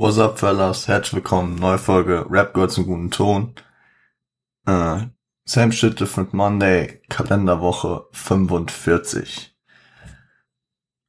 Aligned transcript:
What's 0.00 0.16
up, 0.16 0.38
fellas? 0.38 0.86
Herzlich 0.86 1.14
willkommen. 1.14 1.56
Neue 1.56 1.76
Folge 1.76 2.24
Rap 2.30 2.54
Girls 2.54 2.78
im 2.78 2.86
guten 2.86 3.10
Ton. 3.10 3.54
Äh, 4.64 5.08
same 5.44 5.72
shit, 5.72 5.98
different 5.98 6.32
Monday. 6.32 7.02
Kalenderwoche 7.08 8.06
45. 8.12 9.56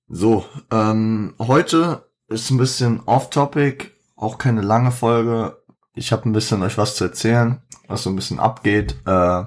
So, 0.08 0.44
ähm, 0.72 1.36
heute 1.38 2.10
ist 2.30 2.50
ein 2.50 2.58
bisschen 2.58 3.02
off-topic. 3.02 3.92
Auch 4.16 4.40
keine 4.40 4.62
lange 4.62 4.90
Folge. 4.90 5.62
Ich 5.94 6.12
habe 6.12 6.28
ein 6.28 6.34
bisschen 6.34 6.64
euch 6.64 6.80
was 6.80 6.96
zu 6.96 7.04
erzählen, 7.04 7.62
was 7.88 8.02
so 8.02 8.10
ein 8.10 8.16
bisschen 8.16 8.40
abgeht. 8.40 8.96
Äh, 9.06 9.44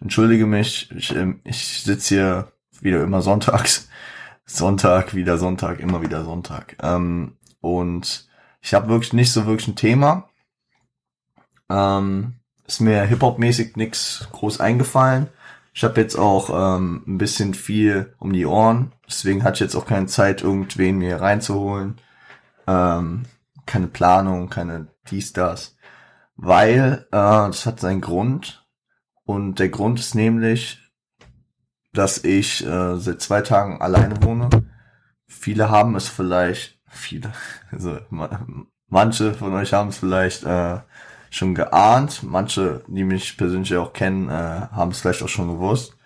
entschuldige 0.00 0.46
mich. 0.46 0.88
Ich, 0.92 1.12
ähm, 1.16 1.40
ich 1.42 1.82
sitze 1.82 2.14
hier 2.14 2.52
wieder 2.80 3.02
immer 3.02 3.22
sonntags. 3.22 3.88
Sonntag, 4.44 5.14
wieder 5.16 5.36
Sonntag, 5.36 5.80
immer 5.80 6.00
wieder 6.00 6.22
Sonntag. 6.22 6.76
Ähm, 6.80 7.38
und 7.60 8.30
ich 8.62 8.74
habe 8.74 8.88
wirklich 8.88 9.12
nicht 9.12 9.32
so 9.32 9.46
wirklich 9.46 9.68
ein 9.68 9.76
Thema. 9.76 10.28
Ähm, 11.68 12.36
ist 12.66 12.80
mir 12.80 13.02
Hip-Hop-mäßig 13.02 13.76
nix 13.76 14.28
groß 14.32 14.60
eingefallen. 14.60 15.28
Ich 15.74 15.84
habe 15.84 16.00
jetzt 16.00 16.16
auch 16.16 16.76
ähm, 16.76 17.02
ein 17.06 17.18
bisschen 17.18 17.54
viel 17.54 18.14
um 18.18 18.32
die 18.32 18.46
Ohren. 18.46 18.92
Deswegen 19.06 19.42
hatte 19.42 19.56
ich 19.56 19.60
jetzt 19.60 19.74
auch 19.74 19.86
keine 19.86 20.06
Zeit, 20.06 20.42
irgendwen 20.42 20.98
mir 20.98 21.20
reinzuholen. 21.20 21.98
Ähm, 22.66 23.24
keine 23.66 23.88
Planung, 23.88 24.48
keine 24.48 24.88
dies, 25.10 25.32
das. 25.32 25.76
Weil, 26.36 27.06
äh, 27.10 27.10
das 27.10 27.66
hat 27.66 27.80
seinen 27.80 28.00
Grund. 28.00 28.66
Und 29.24 29.58
der 29.58 29.70
Grund 29.70 29.98
ist 29.98 30.14
nämlich, 30.14 30.78
dass 31.92 32.24
ich 32.24 32.64
äh, 32.66 32.96
seit 32.98 33.20
zwei 33.20 33.40
Tagen 33.40 33.80
alleine 33.80 34.22
wohne. 34.22 34.50
Viele 35.26 35.70
haben 35.70 35.96
es 35.96 36.08
vielleicht, 36.08 36.81
viele, 36.92 37.32
also 37.70 37.98
manche 38.88 39.34
von 39.34 39.54
euch 39.54 39.72
haben 39.72 39.88
es 39.88 39.98
vielleicht 39.98 40.44
äh, 40.44 40.78
schon 41.30 41.54
geahnt, 41.54 42.22
manche, 42.22 42.84
die 42.86 43.04
mich 43.04 43.36
persönlich 43.36 43.74
auch 43.76 43.92
kennen, 43.92 44.28
äh, 44.28 44.32
haben 44.32 44.90
es 44.90 45.00
vielleicht 45.00 45.22
auch 45.22 45.28
schon 45.28 45.48
gewusst. 45.48 45.96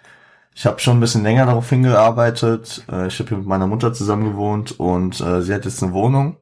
Ich 0.54 0.64
habe 0.64 0.78
schon 0.78 0.96
ein 0.96 1.00
bisschen 1.00 1.22
länger 1.22 1.46
darauf 1.46 1.68
hingearbeitet. 1.68 2.84
Äh, 2.90 3.08
ich 3.08 3.18
habe 3.18 3.28
hier 3.28 3.38
mit 3.38 3.46
meiner 3.46 3.66
Mutter 3.66 3.92
zusammen 3.92 4.30
gewohnt 4.30 4.78
und 4.78 5.20
äh, 5.20 5.42
sie 5.42 5.52
hat 5.52 5.64
jetzt 5.64 5.82
eine 5.82 5.92
Wohnung 5.92 6.38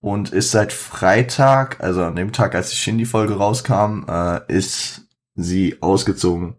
und 0.00 0.30
ist 0.30 0.50
seit 0.50 0.72
Freitag, 0.72 1.82
also 1.82 2.04
an 2.04 2.14
dem 2.14 2.32
Tag, 2.32 2.54
als 2.54 2.70
die 2.70 2.76
Shindy-Folge 2.76 3.36
rauskam, 3.36 4.04
äh, 4.06 4.40
ist 4.52 5.08
sie 5.34 5.80
ausgezogen. 5.80 6.56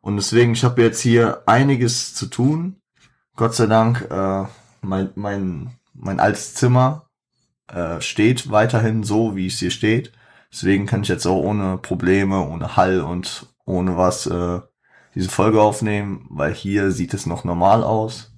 Und 0.00 0.16
deswegen, 0.16 0.52
ich 0.52 0.64
habe 0.64 0.82
jetzt 0.82 1.00
hier 1.00 1.42
einiges 1.46 2.14
zu 2.14 2.26
tun. 2.26 2.80
Gott 3.36 3.54
sei 3.54 3.66
Dank, 3.66 4.08
äh, 4.10 4.44
mein, 4.82 5.10
mein, 5.14 5.77
mein 6.00 6.20
altes 6.20 6.54
Zimmer 6.54 7.08
äh, 7.68 8.00
steht 8.00 8.50
weiterhin 8.50 9.02
so, 9.02 9.36
wie 9.36 9.46
es 9.46 9.58
hier 9.58 9.70
steht. 9.70 10.12
Deswegen 10.52 10.86
kann 10.86 11.02
ich 11.02 11.08
jetzt 11.08 11.26
auch 11.26 11.42
ohne 11.42 11.78
Probleme, 11.78 12.48
ohne 12.48 12.76
Hall 12.76 13.00
und 13.00 13.46
ohne 13.66 13.96
was 13.96 14.26
äh, 14.26 14.60
diese 15.14 15.28
Folge 15.28 15.60
aufnehmen, 15.60 16.26
weil 16.30 16.54
hier 16.54 16.90
sieht 16.90 17.12
es 17.12 17.26
noch 17.26 17.44
normal 17.44 17.82
aus. 17.82 18.32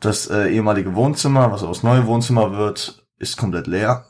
Das 0.00 0.28
äh, 0.28 0.48
ehemalige 0.50 0.94
Wohnzimmer, 0.94 1.50
was 1.50 1.62
aus 1.62 1.82
neue 1.82 2.06
Wohnzimmer 2.06 2.52
wird, 2.52 3.06
ist 3.18 3.36
komplett 3.36 3.66
leer. 3.66 4.06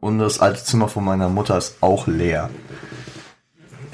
Und 0.00 0.18
das 0.18 0.40
alte 0.40 0.62
Zimmer 0.62 0.88
von 0.88 1.04
meiner 1.04 1.28
Mutter 1.28 1.58
ist 1.58 1.82
auch 1.82 2.06
leer. 2.06 2.50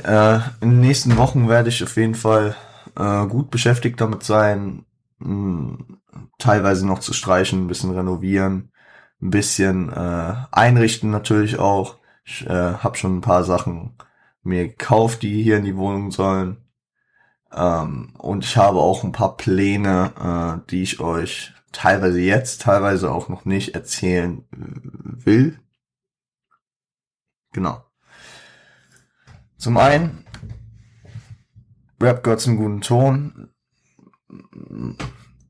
Äh, 0.04 0.40
in 0.60 0.70
den 0.70 0.80
nächsten 0.80 1.16
Wochen 1.16 1.48
werde 1.48 1.70
ich 1.70 1.82
auf 1.82 1.96
jeden 1.96 2.14
Fall 2.14 2.56
äh, 2.96 3.26
gut 3.26 3.50
beschäftigt 3.50 4.00
damit 4.00 4.22
sein, 4.22 4.84
mh, 5.18 5.28
hm, 5.28 6.01
teilweise 6.42 6.86
noch 6.86 6.98
zu 6.98 7.12
streichen, 7.12 7.64
ein 7.64 7.68
bisschen 7.68 7.92
renovieren, 7.92 8.72
ein 9.20 9.30
bisschen 9.30 9.92
äh, 9.92 10.34
einrichten 10.50 11.10
natürlich 11.10 11.58
auch. 11.58 11.98
Ich 12.24 12.46
äh, 12.46 12.74
habe 12.74 12.96
schon 12.96 13.18
ein 13.18 13.20
paar 13.20 13.44
Sachen 13.44 13.96
mir 14.42 14.68
gekauft, 14.68 15.22
die 15.22 15.42
hier 15.42 15.56
in 15.56 15.64
die 15.64 15.76
Wohnung 15.76 16.10
sollen. 16.10 16.58
Ähm, 17.52 18.14
und 18.18 18.44
ich 18.44 18.56
habe 18.56 18.78
auch 18.78 19.04
ein 19.04 19.12
paar 19.12 19.36
Pläne, 19.36 20.60
äh, 20.64 20.70
die 20.70 20.82
ich 20.82 21.00
euch 21.00 21.52
teilweise 21.70 22.20
jetzt, 22.20 22.62
teilweise 22.62 23.10
auch 23.10 23.28
noch 23.28 23.44
nicht 23.44 23.74
erzählen 23.74 24.44
will. 24.50 25.58
Genau. 27.52 27.84
Zum 29.56 29.76
einen, 29.76 30.24
Rap 32.00 32.24
Gods 32.24 32.46
im 32.46 32.56
guten 32.56 32.80
Ton 32.80 33.48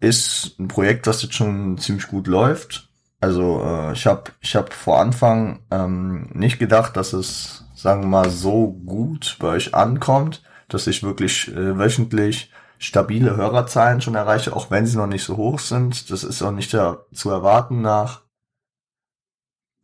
ist 0.02 0.58
ein 0.58 0.68
Projekt, 0.68 1.06
das 1.06 1.22
jetzt 1.22 1.34
schon 1.34 1.78
ziemlich 1.78 2.08
gut 2.08 2.26
läuft. 2.26 2.88
Also 3.20 3.62
äh, 3.64 3.92
ich 3.92 4.06
habe 4.06 4.32
ich 4.40 4.56
hab 4.56 4.72
vor 4.72 4.98
Anfang 4.98 5.60
ähm, 5.70 6.28
nicht 6.32 6.58
gedacht, 6.58 6.96
dass 6.96 7.12
es, 7.12 7.64
sagen 7.76 8.02
wir 8.02 8.08
mal, 8.08 8.30
so 8.30 8.72
gut 8.84 9.36
bei 9.38 9.48
euch 9.48 9.74
ankommt, 9.74 10.42
dass 10.68 10.88
ich 10.88 11.04
wirklich 11.04 11.48
äh, 11.48 11.78
wöchentlich 11.78 12.50
stabile 12.78 13.36
Hörerzahlen 13.36 14.00
schon 14.00 14.16
erreiche, 14.16 14.56
auch 14.56 14.72
wenn 14.72 14.86
sie 14.86 14.96
noch 14.96 15.06
nicht 15.06 15.22
so 15.22 15.36
hoch 15.36 15.60
sind. 15.60 16.10
Das 16.10 16.24
ist 16.24 16.42
auch 16.42 16.50
nicht 16.50 16.72
ja, 16.72 16.98
zu 17.12 17.30
erwarten 17.30 17.80
nach 17.80 18.22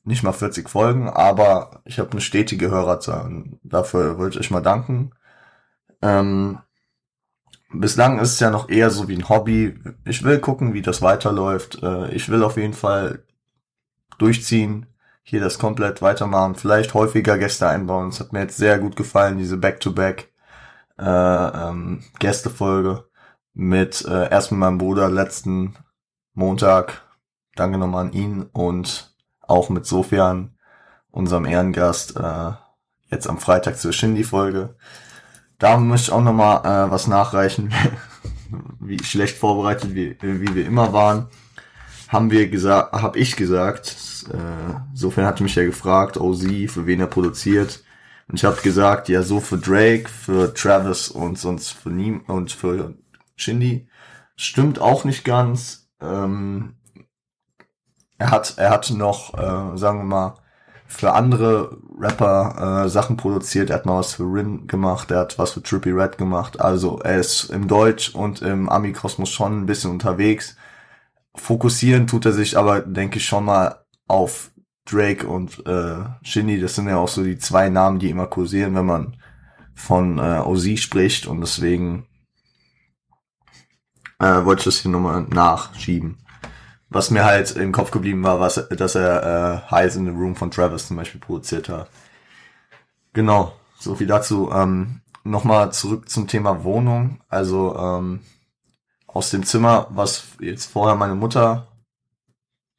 nicht 0.03 0.25
mal 0.25 0.33
40 0.33 0.69
Folgen, 0.69 1.09
aber 1.09 1.83
ich 1.85 2.01
habe 2.01 2.11
eine 2.13 2.21
stetige 2.21 2.71
Hörerzahl. 2.71 3.27
Und 3.27 3.61
dafür 3.63 4.19
wollte 4.19 4.39
ich 4.39 4.47
euch 4.47 4.51
mal 4.51 4.63
danken. 4.63 5.13
Ähm, 6.03 6.59
bislang 7.73 8.19
ist 8.19 8.35
es 8.35 8.41
ja 8.41 8.51
noch 8.51 8.69
eher 8.69 8.91
so 8.91 9.09
wie 9.09 9.17
ein 9.17 9.29
Hobby. 9.29 9.79
Ich 10.05 10.25
will 10.25 10.39
gucken, 10.39 10.75
wie 10.75 10.83
das 10.83 11.03
weiterläuft. 11.03 11.83
Äh, 11.83 12.11
ich 12.13 12.29
will 12.29 12.43
auf 12.43 12.57
jeden 12.57 12.75
Fall 12.75 13.25
durchziehen, 14.19 14.87
hier 15.23 15.41
das 15.41 15.59
komplett 15.59 16.03
weitermachen, 16.03 16.55
vielleicht 16.55 16.95
häufiger 16.95 17.39
Gäste 17.39 17.69
einbauen. 17.69 18.09
Es 18.09 18.21
hat 18.21 18.33
mir 18.33 18.41
jetzt 18.41 18.57
sehr 18.57 18.79
gut 18.79 18.97
gefallen, 18.97 19.39
diese 19.39 19.57
Back-to-Back 19.57 20.33
äh, 20.99 21.05
ähm, 21.05 22.03
Gästefolge 22.19 23.05
mit 23.55 24.05
äh, 24.07 24.31
erst 24.31 24.51
mit 24.51 24.61
meinem 24.61 24.79
Bruder 24.79 25.09
letzten 25.09 25.77
Montag. 26.35 27.03
Danke 27.55 27.79
nochmal 27.79 28.07
an 28.07 28.13
ihn 28.13 28.43
und 28.53 29.15
auch 29.41 29.69
mit 29.69 29.87
Sofian, 29.87 30.57
unserem 31.11 31.45
Ehrengast, 31.45 32.17
äh, 32.17 32.53
jetzt 33.11 33.29
am 33.29 33.39
Freitag 33.39 33.79
zur 33.79 33.93
Shindy-Folge. 33.93 34.77
Da 35.59 35.77
möchte 35.77 36.11
ich 36.11 36.13
auch 36.13 36.23
nochmal 36.23 36.65
äh, 36.65 36.91
was 36.91 37.09
nachreichen, 37.09 37.75
wie 38.81 39.03
schlecht 39.03 39.37
vorbereitet 39.37 39.95
wie, 39.95 40.17
wie 40.21 40.55
wir 40.55 40.65
immer 40.65 40.93
waren. 40.93 41.29
Haben 42.09 42.31
wir 42.31 42.49
gesagt, 42.49 42.93
habe 42.93 43.19
ich 43.19 43.37
gesagt, 43.37 43.97
äh, 44.33 44.75
Sofian 44.95 45.27
hatte 45.27 45.43
mich 45.43 45.57
ja 45.57 45.65
gefragt, 45.65 46.17
oh 46.17 46.33
sie, 46.33 46.69
für 46.69 46.87
wen 46.87 47.01
er 47.01 47.07
produziert. 47.09 47.83
Und 48.29 48.37
ich 48.37 48.45
habe 48.45 48.61
gesagt, 48.63 49.09
ja, 49.09 49.23
so 49.23 49.41
für 49.41 49.59
Drake, 49.59 50.09
für 50.09 50.55
Travis 50.55 51.09
und 51.09 51.39
sonst 51.39 51.71
für 51.71 51.91
Niem 51.91 52.21
und 52.27 52.53
für 52.53 52.95
Shindy. 53.37 53.89
Stimmt 54.37 54.81
auch 54.81 55.05
nicht 55.05 55.25
ganz. 55.25 55.91
Ähm, 56.01 56.77
er 58.19 58.31
hat, 58.31 58.55
er 58.59 58.71
hat 58.71 58.91
noch, 58.91 59.35
äh, 59.35 59.77
sagen 59.77 59.99
wir 59.99 60.05
mal, 60.05 60.35
für 60.89 61.13
andere 61.13 61.77
Rapper 62.01 62.85
äh, 62.85 62.89
Sachen 62.89 63.17
produziert. 63.19 63.71
Er 63.71 63.77
hat 63.77 63.87
mal 63.87 63.99
was 63.99 64.15
für 64.15 64.25
Rin 64.25 64.67
gemacht, 64.67 65.11
er 65.11 65.21
hat 65.21 65.39
was 65.39 65.53
für 65.53 65.63
Trippy 65.63 65.91
Red 65.91 66.17
gemacht. 66.17 66.61
Also 66.61 66.99
er 67.01 67.19
ist 67.19 67.45
im 67.45 67.69
Deutsch 67.69 68.15
und 68.15 68.41
im 68.43 68.69
Ami-Kosmos 68.69 69.29
schon 69.29 69.61
ein 69.61 69.67
bisschen 69.67 69.91
unterwegs. 69.91 70.57
Fokussieren 71.37 72.07
tut 72.07 72.25
er 72.27 72.33
sich 72.33 72.57
aber, 72.57 72.81
denke 72.81 73.19
ich, 73.19 73.27
schon 73.27 73.45
mal 73.45 73.85
auf 74.09 74.51
Drake 74.87 75.27
und 75.29 75.65
äh, 75.67 76.05
Shindy. 76.23 76.59
Das 76.59 76.75
sind 76.75 76.89
ja 76.89 76.97
auch 76.97 77.09
so 77.09 77.23
die 77.23 77.39
zwei 77.39 77.69
Namen, 77.69 77.99
die 77.99 78.09
immer 78.11 78.27
kursieren, 78.27 78.75
wenn 78.75 78.87
man 78.87 79.17
von 79.75 80.19
äh, 80.19 80.41
OZ 80.41 80.81
spricht. 80.81 81.27
Und 81.27 81.43
deswegen 81.43 82.07
äh, 84.19 84.45
wollte 84.45 84.61
ich 84.61 84.65
das 84.65 84.79
hier 84.79 84.91
nochmal 84.91 85.23
nachschieben. 85.29 86.17
Was 86.91 87.11
mir 87.11 87.25
halt 87.25 87.55
im 87.57 87.73
Kopf 87.73 87.91
geblieben 87.91 88.23
war, 88.23 88.41
was, 88.41 88.67
dass 88.71 88.95
er 88.95 89.65
äh, 89.67 89.71
Highs 89.71 89.97
in 89.97 90.07
the 90.07 90.11
Room 90.11 90.37
von 90.37 90.51
Travis 90.51 90.89
zum 90.89 90.97
Beispiel 90.97 91.21
produziert 91.21 91.69
hat. 91.69 91.89
Genau, 93.13 93.53
so 93.79 93.95
viel 93.95 94.07
dazu. 94.07 94.51
Ähm, 94.53 95.03
Nochmal 95.29 95.73
zurück 95.73 96.09
zum 96.09 96.27
Thema 96.27 96.65
Wohnung. 96.65 97.21
Also 97.29 97.77
ähm, 97.77 98.21
aus 99.07 99.31
dem 99.31 99.45
Zimmer, 99.45 99.87
was 99.91 100.25
jetzt 100.41 100.73
vorher 100.73 100.97
meine 100.97 101.15
Mutter 101.15 101.67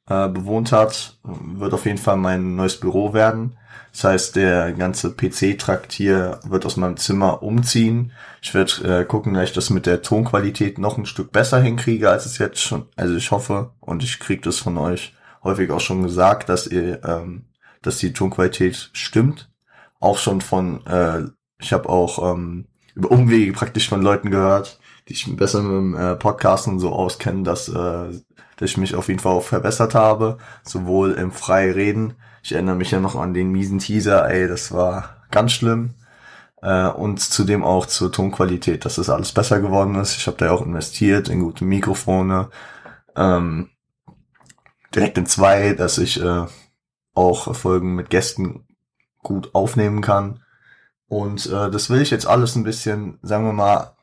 äh, 0.08 0.28
bewohnt 0.28 0.72
hat, 0.72 1.18
wird 1.22 1.74
auf 1.74 1.86
jeden 1.86 1.98
Fall 1.98 2.16
mein 2.16 2.56
neues 2.56 2.80
Büro 2.80 3.12
werden. 3.12 3.56
Das 3.92 4.04
heißt, 4.04 4.36
der 4.36 4.72
ganze 4.72 5.14
PC-Trakt 5.14 5.92
hier 5.92 6.40
wird 6.46 6.64
aus 6.64 6.76
meinem 6.76 6.96
Zimmer 6.96 7.42
umziehen. 7.42 8.12
Ich 8.40 8.54
werde 8.54 9.00
äh, 9.00 9.04
gucken, 9.04 9.34
dass 9.34 9.44
ich 9.44 9.52
das 9.52 9.70
mit 9.70 9.86
der 9.86 10.02
Tonqualität 10.02 10.78
noch 10.78 10.96
ein 10.96 11.06
Stück 11.06 11.32
besser 11.32 11.60
hinkriege, 11.60 12.08
als 12.08 12.26
es 12.26 12.38
jetzt 12.38 12.60
schon. 12.60 12.86
Also 12.96 13.16
ich 13.16 13.30
hoffe 13.30 13.72
und 13.80 14.04
ich 14.04 14.20
kriege 14.20 14.42
das 14.42 14.58
von 14.58 14.78
euch 14.78 15.14
häufig 15.42 15.70
auch 15.70 15.80
schon 15.80 16.02
gesagt, 16.02 16.48
dass 16.48 16.66
ihr, 16.66 17.04
ähm, 17.04 17.46
dass 17.82 17.98
die 17.98 18.12
Tonqualität 18.12 18.90
stimmt. 18.92 19.50
Auch 19.98 20.18
schon 20.18 20.40
von, 20.40 20.86
äh, 20.86 21.24
ich 21.60 21.72
habe 21.72 21.88
auch 21.88 22.32
ähm, 22.32 22.66
über 22.94 23.10
Umwege 23.10 23.52
praktisch 23.52 23.88
von 23.88 24.02
Leuten 24.02 24.30
gehört, 24.30 24.78
die 25.08 25.14
sich 25.14 25.36
besser 25.36 25.62
mit 25.62 25.72
dem 25.72 25.94
äh, 25.94 26.14
Podcast 26.14 26.68
und 26.68 26.78
so 26.78 26.92
auskennen, 26.92 27.44
dass 27.44 27.68
äh, 27.68 28.10
dass 28.60 28.70
ich 28.70 28.76
mich 28.76 28.94
auf 28.94 29.08
jeden 29.08 29.20
Fall 29.20 29.32
auch 29.32 29.42
verbessert 29.42 29.94
habe, 29.94 30.36
sowohl 30.62 31.12
im 31.12 31.32
Freireden. 31.32 32.14
Ich 32.42 32.52
erinnere 32.52 32.76
mich 32.76 32.90
ja 32.90 33.00
noch 33.00 33.16
an 33.16 33.34
den 33.34 33.50
miesen 33.50 33.78
Teaser, 33.78 34.28
ey, 34.30 34.48
das 34.48 34.72
war 34.72 35.24
ganz 35.30 35.52
schlimm. 35.52 35.94
Äh, 36.62 36.88
und 36.88 37.20
zudem 37.20 37.64
auch 37.64 37.86
zur 37.86 38.12
Tonqualität, 38.12 38.84
dass 38.84 38.96
das 38.96 39.10
alles 39.10 39.32
besser 39.32 39.60
geworden 39.60 39.94
ist. 39.96 40.16
Ich 40.16 40.26
habe 40.26 40.36
da 40.36 40.50
auch 40.50 40.64
investiert 40.64 41.28
in 41.28 41.40
gute 41.40 41.64
Mikrofone, 41.64 42.50
ähm, 43.16 43.70
direkt 44.94 45.18
in 45.18 45.26
zwei, 45.26 45.74
dass 45.74 45.98
ich 45.98 46.20
äh, 46.22 46.46
auch 47.14 47.54
Folgen 47.54 47.94
mit 47.94 48.10
Gästen 48.10 48.66
gut 49.22 49.54
aufnehmen 49.54 50.00
kann. 50.00 50.42
Und 51.08 51.46
äh, 51.46 51.70
das 51.70 51.90
will 51.90 52.00
ich 52.00 52.10
jetzt 52.10 52.26
alles 52.26 52.54
ein 52.56 52.64
bisschen, 52.64 53.18
sagen 53.22 53.44
wir 53.44 53.52
mal, 53.52 53.96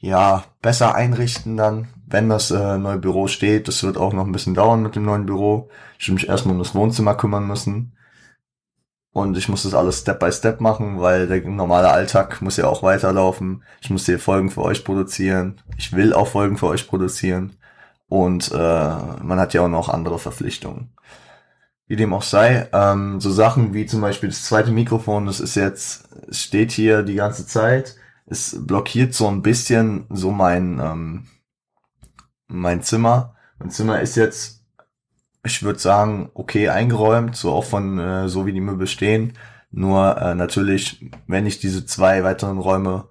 ja, 0.00 0.44
besser 0.62 0.94
einrichten 0.94 1.56
dann, 1.56 1.88
wenn 2.06 2.28
das 2.28 2.50
äh, 2.50 2.78
neue 2.78 2.98
Büro 2.98 3.26
steht. 3.28 3.68
Das 3.68 3.82
wird 3.82 3.98
auch 3.98 4.12
noch 4.12 4.26
ein 4.26 4.32
bisschen 4.32 4.54
dauern 4.54 4.82
mit 4.82 4.96
dem 4.96 5.04
neuen 5.04 5.26
Büro. 5.26 5.68
Ich 5.98 6.08
will 6.08 6.14
mich 6.14 6.28
erstmal 6.28 6.54
um 6.54 6.58
das 6.58 6.74
Wohnzimmer 6.74 7.14
kümmern 7.14 7.46
müssen. 7.46 7.92
Und 9.12 9.36
ich 9.36 9.48
muss 9.48 9.64
das 9.64 9.74
alles 9.74 10.00
Step 10.00 10.20
by 10.20 10.32
Step 10.32 10.60
machen, 10.60 11.00
weil 11.00 11.26
der 11.26 11.42
normale 11.46 11.90
Alltag 11.90 12.40
muss 12.40 12.56
ja 12.56 12.66
auch 12.66 12.82
weiterlaufen. 12.82 13.62
Ich 13.80 13.90
muss 13.90 14.06
hier 14.06 14.18
Folgen 14.18 14.50
für 14.50 14.62
euch 14.62 14.84
produzieren. 14.84 15.60
Ich 15.76 15.92
will 15.92 16.14
auch 16.14 16.28
Folgen 16.28 16.56
für 16.56 16.68
euch 16.68 16.86
produzieren. 16.88 17.56
Und 18.08 18.50
äh, 18.52 18.56
man 18.56 19.38
hat 19.38 19.52
ja 19.52 19.62
auch 19.62 19.68
noch 19.68 19.88
andere 19.88 20.18
Verpflichtungen. 20.18 20.92
Wie 21.88 21.96
dem 21.96 22.14
auch 22.14 22.22
sei, 22.22 22.68
ähm, 22.72 23.20
so 23.20 23.30
Sachen 23.30 23.74
wie 23.74 23.84
zum 23.84 24.00
Beispiel 24.00 24.28
das 24.28 24.44
zweite 24.44 24.70
Mikrofon, 24.70 25.26
das 25.26 25.40
ist 25.40 25.56
jetzt, 25.56 26.08
steht 26.30 26.70
hier 26.70 27.02
die 27.02 27.16
ganze 27.16 27.46
Zeit. 27.46 27.96
Es 28.30 28.56
blockiert 28.58 29.12
so 29.12 29.28
ein 29.28 29.42
bisschen 29.42 30.06
so 30.08 30.30
mein, 30.30 30.80
ähm, 30.80 31.26
mein 32.46 32.82
Zimmer. 32.82 33.34
Mein 33.58 33.70
Zimmer 33.70 34.00
ist 34.00 34.16
jetzt 34.16 34.60
ich 35.42 35.62
würde 35.62 35.78
sagen, 35.78 36.30
okay 36.34 36.68
eingeräumt, 36.68 37.36
so 37.36 37.52
auch 37.52 37.64
von 37.64 37.98
äh, 37.98 38.28
so 38.28 38.46
wie 38.46 38.52
die 38.52 38.60
Möbel 38.60 38.86
stehen. 38.86 39.34
Nur 39.70 40.16
äh, 40.18 40.34
natürlich, 40.34 41.10
wenn 41.26 41.46
ich 41.46 41.60
diese 41.60 41.86
zwei 41.86 42.24
weiteren 42.24 42.58
Räume 42.58 43.08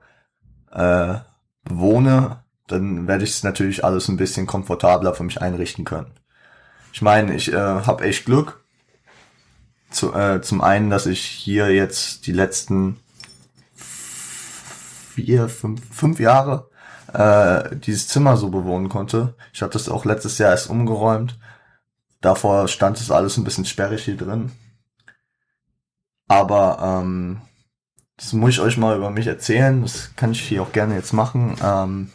äh, 0.71 1.15
bewohne, 1.63 2.43
dann 2.67 3.07
werde 3.07 3.23
ich 3.23 3.31
es 3.31 3.43
natürlich 3.43 3.83
alles 3.83 4.07
ein 4.09 4.17
bisschen 4.17 4.45
komfortabler 4.45 5.13
für 5.13 5.23
mich 5.23 5.41
einrichten 5.41 5.85
können. 5.85 6.11
Ich 6.93 7.01
meine, 7.01 7.33
ich 7.33 7.51
äh, 7.51 7.57
habe 7.57 8.03
echt 8.03 8.25
Glück. 8.25 8.63
Zu, 9.89 10.13
äh, 10.13 10.41
zum 10.41 10.61
einen, 10.61 10.91
dass 10.91 11.07
ich 11.07 11.21
hier 11.21 11.71
jetzt 11.73 12.27
die 12.27 12.31
letzten 12.31 12.97
vier, 15.25 15.49
fünf, 15.49 15.81
fünf 15.93 16.19
Jahre 16.19 16.69
äh, 17.13 17.75
dieses 17.77 18.07
Zimmer 18.07 18.37
so 18.37 18.49
bewohnen 18.49 18.89
konnte. 18.89 19.35
Ich 19.53 19.61
hatte 19.61 19.73
das 19.73 19.89
auch 19.89 20.05
letztes 20.05 20.37
Jahr 20.37 20.51
erst 20.51 20.69
umgeräumt 20.69 21.37
Davor 22.21 22.67
stand 22.67 22.99
es 22.99 23.11
alles 23.11 23.37
ein 23.37 23.43
bisschen 23.43 23.65
sperrig 23.65 24.03
hier 24.03 24.17
drin. 24.17 24.51
Aber 26.27 27.01
ähm, 27.01 27.41
das 28.17 28.33
muss 28.33 28.51
ich 28.51 28.59
euch 28.59 28.77
mal 28.77 28.97
über 28.97 29.09
mich 29.09 29.27
erzählen. 29.27 29.81
Das 29.81 30.15
kann 30.15 30.31
ich 30.31 30.41
hier 30.41 30.61
auch 30.61 30.73
gerne 30.73 30.95
jetzt 30.95 31.13
machen. 31.13 31.55
Ähm, 31.63 32.09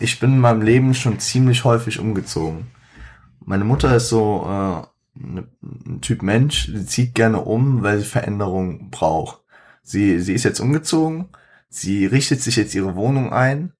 ich 0.00 0.18
bin 0.20 0.32
in 0.32 0.40
meinem 0.40 0.62
Leben 0.62 0.94
schon 0.94 1.20
ziemlich 1.20 1.64
häufig 1.64 2.00
umgezogen. 2.00 2.70
Meine 3.40 3.64
Mutter 3.64 3.94
ist 3.94 4.08
so 4.08 4.46
äh, 4.46 5.20
ne, 5.20 5.46
ein 5.62 6.00
Typ 6.00 6.22
Mensch, 6.22 6.66
die 6.66 6.86
zieht 6.86 7.14
gerne 7.14 7.42
um, 7.42 7.82
weil 7.82 7.98
sie 7.98 8.06
Veränderung 8.06 8.90
braucht. 8.90 9.40
Sie, 9.82 10.18
sie 10.20 10.32
ist 10.32 10.44
jetzt 10.44 10.60
umgezogen, 10.60 11.28
sie 11.74 12.06
richtet 12.06 12.40
sich 12.40 12.56
jetzt 12.56 12.74
ihre 12.74 12.96
Wohnung 12.96 13.32
ein 13.32 13.72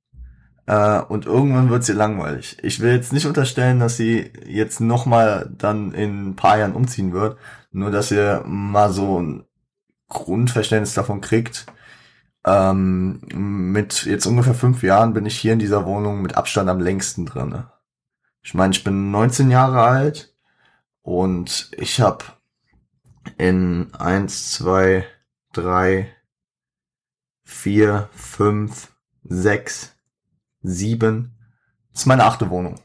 äh, 0.67 1.01
und 1.01 1.27
irgendwann 1.27 1.71
wird 1.71 1.85
sie 1.85 1.93
langweilig. 1.93 2.59
Ich 2.63 2.81
will 2.81 2.93
jetzt 2.93 3.13
nicht 3.13 3.27
unterstellen, 3.27 3.81
dass 3.81 3.97
sie 3.97 4.33
jetzt 4.47 4.81
nochmal 4.81 5.51
dann 5.57 5.93
in 5.93 6.31
ein 6.31 6.37
paar 6.37 6.59
Jahren 6.59 6.75
umziehen 6.75 7.13
wird. 7.13 7.39
Nur, 7.71 7.91
dass 7.91 8.11
ihr 8.11 8.43
mal 8.47 8.93
so 8.93 9.21
ein 9.21 9.45
Grundverständnis 10.09 10.95
davon 10.95 11.21
kriegt. 11.21 11.67
Ähm, 12.47 13.21
mit 13.33 14.05
jetzt 14.05 14.27
ungefähr 14.27 14.55
fünf 14.55 14.83
Jahren 14.83 15.15
bin 15.15 15.27
ich 15.27 15.37
hier 15.39 15.55
in 15.55 15.59
dieser 15.59 15.87
Wohnung 15.87 16.23
mit 16.23 16.37
Abstand 16.37 16.69
am 16.69 16.81
längsten 16.81 17.27
drin. 17.27 17.65
Ich 18.43 18.55
meine, 18.55 18.73
ich 18.75 18.85
bin 18.85 19.11
19 19.11 19.51
Jahre 19.51 19.83
alt 19.83 20.35
und 21.03 21.71
ich 21.77 22.01
habe 22.01 22.25
in 23.39 23.93
eins, 23.95 24.53
zwei, 24.53 25.07
drei, 25.53 26.14
vier, 27.45 28.09
fünf, 28.13 28.93
sechs, 29.23 29.95
sieben. 30.63 31.37
Das 31.93 32.03
ist 32.03 32.07
meine 32.07 32.25
achte 32.25 32.51
Wohnung. 32.51 32.81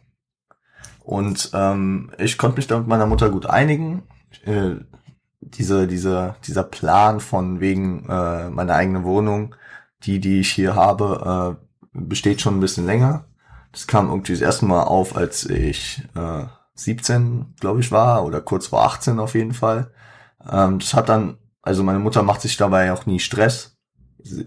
Und 1.00 1.50
ähm, 1.54 2.12
ich 2.20 2.38
konnte 2.38 2.58
mich 2.58 2.68
da 2.68 2.78
mit 2.78 2.88
meiner 2.88 3.08
Mutter 3.08 3.30
gut 3.30 3.48
einigen. 3.48 4.04
Äh, 4.46 4.76
diese, 5.42 5.88
diese, 5.88 6.36
dieser 6.46 6.64
Plan 6.64 7.20
von 7.20 7.60
wegen 7.60 8.08
äh, 8.08 8.50
meiner 8.50 8.76
eigenen 8.76 9.04
Wohnung, 9.04 9.56
die, 10.04 10.20
die 10.20 10.42
ich 10.42 10.52
hier 10.52 10.76
habe, 10.76 11.58
äh, 11.58 12.00
besteht 12.00 12.42
schon 12.42 12.58
ein 12.58 12.60
bisschen 12.60 12.86
länger. 12.86 13.26
Das 13.72 13.88
kam 13.88 14.10
irgendwie 14.10 14.34
das 14.34 14.42
erste 14.42 14.66
Mal 14.66 14.84
auf, 14.84 15.16
als 15.16 15.46
ich 15.46 16.04
äh, 16.16 16.46
17, 16.76 17.56
glaube 17.60 17.80
ich, 17.80 17.92
war, 17.92 18.26
oder 18.26 18.42
kurz 18.42 18.68
vor 18.68 18.84
18 18.84 19.20
auf 19.20 19.34
jeden 19.34 19.54
Fall. 19.54 19.92
Ähm, 20.50 20.80
das 20.80 20.94
hat 20.94 21.10
dann, 21.10 21.38
also 21.62 21.84
meine 21.84 22.00
Mutter 22.00 22.24
macht 22.24 22.42
sich 22.42 22.58
dabei 22.58 22.94
auch 22.94 23.06
nie 23.06 23.20
Stress 23.20 23.79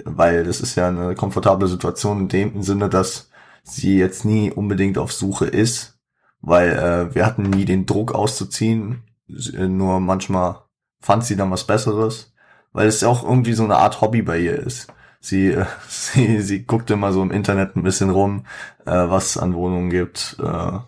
weil 0.05 0.45
das 0.45 0.61
ist 0.61 0.75
ja 0.77 0.89
eine 0.89 1.15
komfortable 1.15 1.69
Situation 1.69 2.21
in 2.21 2.29
dem 2.29 2.63
Sinne, 2.63 2.89
dass 2.89 3.31
sie 3.63 3.97
jetzt 3.99 4.25
nie 4.25 4.51
unbedingt 4.51 4.99
auf 4.99 5.13
Suche 5.13 5.47
ist, 5.47 5.99
weil 6.41 6.71
äh, 6.71 7.15
wir 7.15 7.25
hatten 7.25 7.45
nie 7.45 7.65
den 7.65 7.87
Druck 7.87 8.13
auszuziehen, 8.13 9.03
äh, 9.29 9.69
nur 9.69 10.01
manchmal 10.01 10.63
fand 11.01 11.25
sie 11.25 11.37
dann 11.37 11.51
was 11.51 11.67
Besseres, 11.67 12.33
weil 12.73 12.89
es 12.89 13.01
ja 13.01 13.09
auch 13.09 13.25
irgendwie 13.25 13.55
so 13.55 13.65
eine 13.65 13.77
Art 13.77 14.01
Hobby 14.01 14.23
bei 14.23 14.39
ihr 14.39 14.59
ist. 14.59 14.93
Sie, 15.21 15.49
äh, 15.49 15.67
sie, 15.89 16.41
sie 16.41 16.65
guckt 16.65 16.91
immer 16.91 17.13
so 17.13 17.23
im 17.23 17.31
Internet 17.31 17.77
ein 17.77 17.83
bisschen 17.83 18.11
rum, 18.11 18.45
äh, 18.87 18.91
was 18.91 19.37
an 19.37 19.55
Wohnungen 19.55 19.91
gibt, 19.91 20.37
äh, 20.43 20.79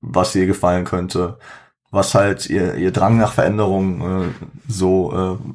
was 0.00 0.34
ihr 0.34 0.46
gefallen 0.46 0.84
könnte, 0.84 1.38
was 1.90 2.14
halt 2.14 2.48
ihr, 2.48 2.74
ihr 2.74 2.92
Drang 2.92 3.18
nach 3.18 3.32
Veränderung 3.32 4.24
äh, 4.24 4.28
so, 4.68 5.12
äh, 5.12 5.52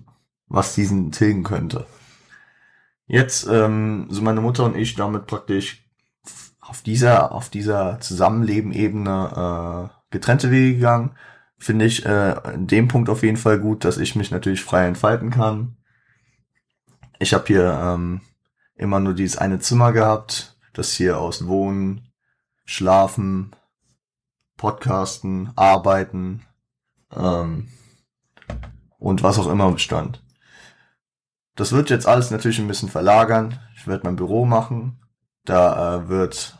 was 0.47 0.75
diesen 0.75 1.11
tilgen 1.11 1.43
könnte. 1.43 1.85
Jetzt 3.11 3.45
ähm, 3.45 4.07
sind 4.09 4.23
meine 4.23 4.39
Mutter 4.39 4.63
und 4.63 4.77
ich 4.77 4.95
damit 4.95 5.27
praktisch 5.27 5.85
auf 6.61 6.81
dieser, 6.81 7.33
auf 7.33 7.49
dieser 7.49 7.99
Zusammenleben-Ebene 7.99 9.89
äh, 9.91 9.93
getrennte 10.11 10.49
Wege 10.49 10.75
gegangen. 10.75 11.17
Finde 11.57 11.83
ich 11.83 12.05
äh, 12.05 12.35
in 12.53 12.67
dem 12.67 12.87
Punkt 12.87 13.09
auf 13.09 13.23
jeden 13.23 13.35
Fall 13.35 13.59
gut, 13.59 13.83
dass 13.83 13.97
ich 13.97 14.15
mich 14.15 14.31
natürlich 14.31 14.63
frei 14.63 14.87
entfalten 14.87 15.29
kann. 15.29 15.75
Ich 17.19 17.33
habe 17.33 17.43
hier 17.47 17.77
ähm, 17.83 18.21
immer 18.75 19.01
nur 19.01 19.13
dieses 19.13 19.37
eine 19.37 19.59
Zimmer 19.59 19.91
gehabt, 19.91 20.57
das 20.71 20.93
hier 20.93 21.19
aus 21.19 21.47
Wohnen, 21.47 22.07
Schlafen, 22.63 23.53
Podcasten, 24.55 25.51
Arbeiten 25.57 26.45
ähm, 27.13 27.67
und 28.99 29.21
was 29.21 29.37
auch 29.37 29.51
immer 29.51 29.69
bestand. 29.69 30.23
Das 31.55 31.71
wird 31.71 31.89
jetzt 31.89 32.07
alles 32.07 32.31
natürlich 32.31 32.59
ein 32.59 32.67
bisschen 32.67 32.89
verlagern. 32.89 33.59
Ich 33.75 33.87
werde 33.87 34.03
mein 34.05 34.15
Büro 34.15 34.45
machen. 34.45 34.99
Da 35.45 35.95
äh, 35.95 36.09
wird, 36.09 36.57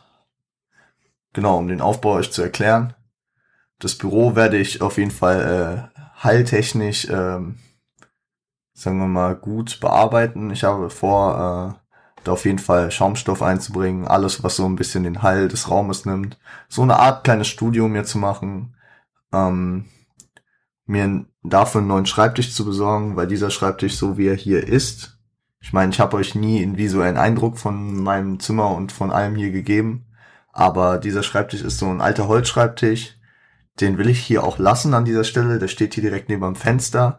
genau, 1.32 1.58
um 1.58 1.68
den 1.68 1.80
Aufbau 1.80 2.14
euch 2.14 2.32
zu 2.32 2.42
erklären. 2.42 2.94
Das 3.78 3.96
Büro 3.96 4.36
werde 4.36 4.58
ich 4.58 4.82
auf 4.82 4.98
jeden 4.98 5.10
Fall 5.10 5.90
äh, 5.94 6.02
heiltechnisch, 6.22 7.08
ähm, 7.08 7.58
sagen 8.74 8.98
wir 8.98 9.08
mal, 9.08 9.34
gut 9.34 9.80
bearbeiten. 9.80 10.50
Ich 10.50 10.64
habe 10.64 10.90
vor, 10.90 11.78
äh, 11.78 12.20
da 12.24 12.32
auf 12.32 12.44
jeden 12.44 12.58
Fall 12.58 12.90
Schaumstoff 12.90 13.42
einzubringen, 13.42 14.06
alles, 14.06 14.44
was 14.44 14.56
so 14.56 14.66
ein 14.66 14.76
bisschen 14.76 15.02
den 15.02 15.22
Hall 15.22 15.48
des 15.48 15.70
Raumes 15.70 16.04
nimmt. 16.04 16.38
So 16.68 16.82
eine 16.82 16.98
Art 16.98 17.24
kleines 17.24 17.48
Studio 17.48 17.88
mir 17.88 18.04
zu 18.04 18.18
machen. 18.18 18.76
Ähm, 19.32 19.86
mir 20.92 21.24
dafür 21.42 21.80
einen 21.80 21.88
neuen 21.88 22.06
Schreibtisch 22.06 22.54
zu 22.54 22.64
besorgen, 22.64 23.16
weil 23.16 23.26
dieser 23.26 23.50
Schreibtisch, 23.50 23.96
so 23.96 24.16
wie 24.16 24.28
er 24.28 24.36
hier 24.36 24.66
ist, 24.66 25.18
ich 25.60 25.72
meine, 25.72 25.92
ich 25.92 26.00
habe 26.00 26.16
euch 26.16 26.34
nie 26.34 26.62
einen 26.62 26.76
visuellen 26.76 27.16
Eindruck 27.16 27.58
von 27.58 28.02
meinem 28.02 28.40
Zimmer 28.40 28.70
und 28.70 28.92
von 28.92 29.10
allem 29.10 29.36
hier 29.36 29.50
gegeben, 29.50 30.06
aber 30.52 30.98
dieser 30.98 31.22
Schreibtisch 31.22 31.62
ist 31.62 31.78
so 31.78 31.86
ein 31.86 32.00
alter 32.00 32.28
Holzschreibtisch, 32.28 33.16
den 33.80 33.96
will 33.96 34.08
ich 34.08 34.20
hier 34.20 34.44
auch 34.44 34.58
lassen 34.58 34.94
an 34.94 35.04
dieser 35.04 35.24
Stelle, 35.24 35.58
der 35.58 35.68
steht 35.68 35.94
hier 35.94 36.02
direkt 36.02 36.28
neben 36.28 36.42
dem 36.42 36.56
Fenster 36.56 37.18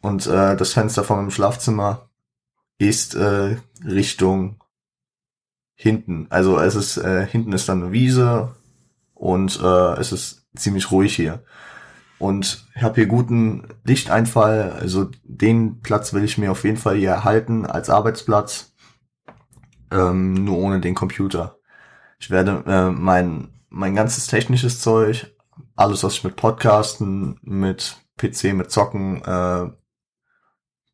und 0.00 0.26
äh, 0.26 0.56
das 0.56 0.72
Fenster 0.72 1.04
von 1.04 1.18
meinem 1.18 1.30
Schlafzimmer 1.30 2.08
ist 2.78 3.14
äh, 3.14 3.56
Richtung 3.84 4.62
hinten. 5.74 6.26
Also 6.30 6.58
es 6.58 6.74
ist 6.74 6.96
äh, 6.96 7.26
hinten 7.26 7.52
ist 7.52 7.68
dann 7.68 7.82
eine 7.82 7.92
Wiese 7.92 8.56
und 9.14 9.60
äh, 9.62 10.00
es 10.00 10.12
ist 10.12 10.46
ziemlich 10.56 10.90
ruhig 10.90 11.14
hier. 11.14 11.44
Und 12.18 12.66
ich 12.74 12.82
habe 12.82 12.94
hier 12.94 13.06
guten 13.06 13.68
Lichteinfall. 13.84 14.72
Also 14.72 15.10
den 15.24 15.80
Platz 15.80 16.12
will 16.12 16.24
ich 16.24 16.38
mir 16.38 16.50
auf 16.50 16.64
jeden 16.64 16.78
Fall 16.78 16.96
hier 16.96 17.10
erhalten 17.10 17.66
als 17.66 17.90
Arbeitsplatz. 17.90 18.74
Ähm, 19.90 20.32
nur 20.44 20.58
ohne 20.58 20.80
den 20.80 20.94
Computer. 20.94 21.58
Ich 22.18 22.30
werde 22.30 22.64
äh, 22.66 22.90
mein 22.90 23.48
mein 23.76 23.94
ganzes 23.94 24.26
technisches 24.26 24.80
Zeug, 24.80 25.34
alles 25.74 26.02
was 26.02 26.14
ich 26.14 26.24
mit 26.24 26.36
Podcasten, 26.36 27.38
mit 27.42 27.96
PC, 28.16 28.54
mit 28.54 28.70
Zocken 28.70 29.22
äh, 29.22 29.70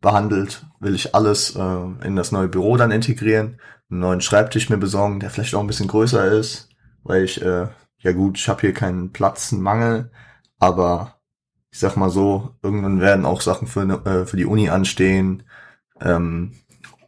behandelt, 0.01 0.67
will 0.81 0.95
ich 0.95 1.15
alles 1.15 1.55
äh, 1.55 1.85
in 2.05 2.17
das 2.17 2.33
neue 2.33 2.49
Büro 2.49 2.77
dann 2.77 2.91
integrieren, 2.91 3.61
einen 3.89 4.01
neuen 4.01 4.21
Schreibtisch 4.21 4.69
mir 4.69 4.79
besorgen, 4.79 5.21
der 5.21 5.31
vielleicht 5.31 5.55
auch 5.55 5.61
ein 5.61 5.69
bisschen 5.69 5.87
größer 5.87 6.25
ist, 6.33 6.71
weil 7.05 7.23
ich, 7.23 7.41
äh, 7.41 7.69
ja 7.99 8.13
gut, 8.13 8.37
ich 8.37 8.49
habe 8.49 8.63
hier 8.63 8.75
keinen 8.75 9.13
Platzenmangel, 9.13 10.11
aber 10.63 11.17
ich 11.73 11.81
sag 11.81 11.97
mal 11.97 12.09
so, 12.09 12.55
irgendwann 12.63 13.01
werden 13.01 13.27
auch 13.27 13.41
Sachen 13.41 13.67
für, 13.67 13.85
ne, 13.85 13.95
äh, 14.05 14.27
für 14.27 14.37
die 14.37 14.47
Uni 14.47 14.69
anstehen 14.69 15.43
ähm, 16.01 16.53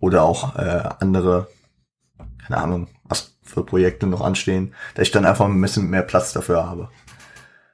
oder 0.01 0.25
auch 0.25 0.57
äh, 0.57 0.89
andere, 0.99 1.47
keine 2.45 2.61
Ahnung, 2.61 2.89
was 3.05 3.39
für 3.43 3.65
Projekte 3.65 4.09
noch 4.09 4.23
anstehen, 4.23 4.75
dass 4.97 5.07
ich 5.07 5.13
dann 5.13 5.25
einfach 5.25 5.45
ein 5.45 5.61
bisschen 5.61 5.89
mehr 5.89 6.03
Platz 6.03 6.33
dafür 6.33 6.67
habe. 6.67 6.89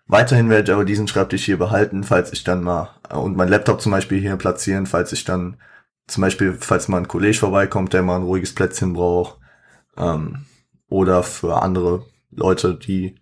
Weiterhin 0.06 0.50
werde 0.50 0.70
ich 0.70 0.74
aber 0.74 0.84
diesen 0.84 1.08
Schreibtisch 1.08 1.46
hier 1.46 1.58
behalten, 1.58 2.04
falls 2.04 2.30
ich 2.34 2.44
dann 2.44 2.62
mal, 2.62 2.90
und 3.10 3.38
mein 3.38 3.48
Laptop 3.48 3.80
zum 3.80 3.92
Beispiel 3.92 4.20
hier 4.20 4.36
platzieren, 4.36 4.84
falls 4.84 5.12
ich 5.12 5.24
dann, 5.24 5.56
zum 6.08 6.20
Beispiel, 6.20 6.58
falls 6.60 6.88
mal 6.88 6.98
ein 6.98 7.08
Kollege 7.08 7.38
vorbeikommt, 7.38 7.94
der 7.94 8.02
mal 8.02 8.16
ein 8.16 8.24
ruhiges 8.24 8.54
Plätzchen 8.54 8.92
braucht, 8.92 9.38
ähm, 9.96 10.44
oder 10.90 11.22
für 11.22 11.62
andere 11.62 12.04
Leute, 12.30 12.74
die, 12.74 13.19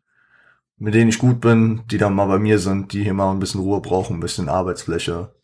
mit 0.78 0.94
denen 0.94 1.08
ich 1.08 1.18
gut 1.18 1.40
bin, 1.40 1.82
die 1.90 1.98
dann 1.98 2.14
mal 2.14 2.26
bei 2.26 2.38
mir 2.38 2.58
sind, 2.58 2.92
die 2.92 3.02
hier 3.02 3.14
mal 3.14 3.30
ein 3.30 3.40
bisschen 3.40 3.60
Ruhe 3.60 3.80
brauchen, 3.80 4.16
ein 4.16 4.20
bisschen 4.20 4.48
Arbeitsfläche, 4.48 5.34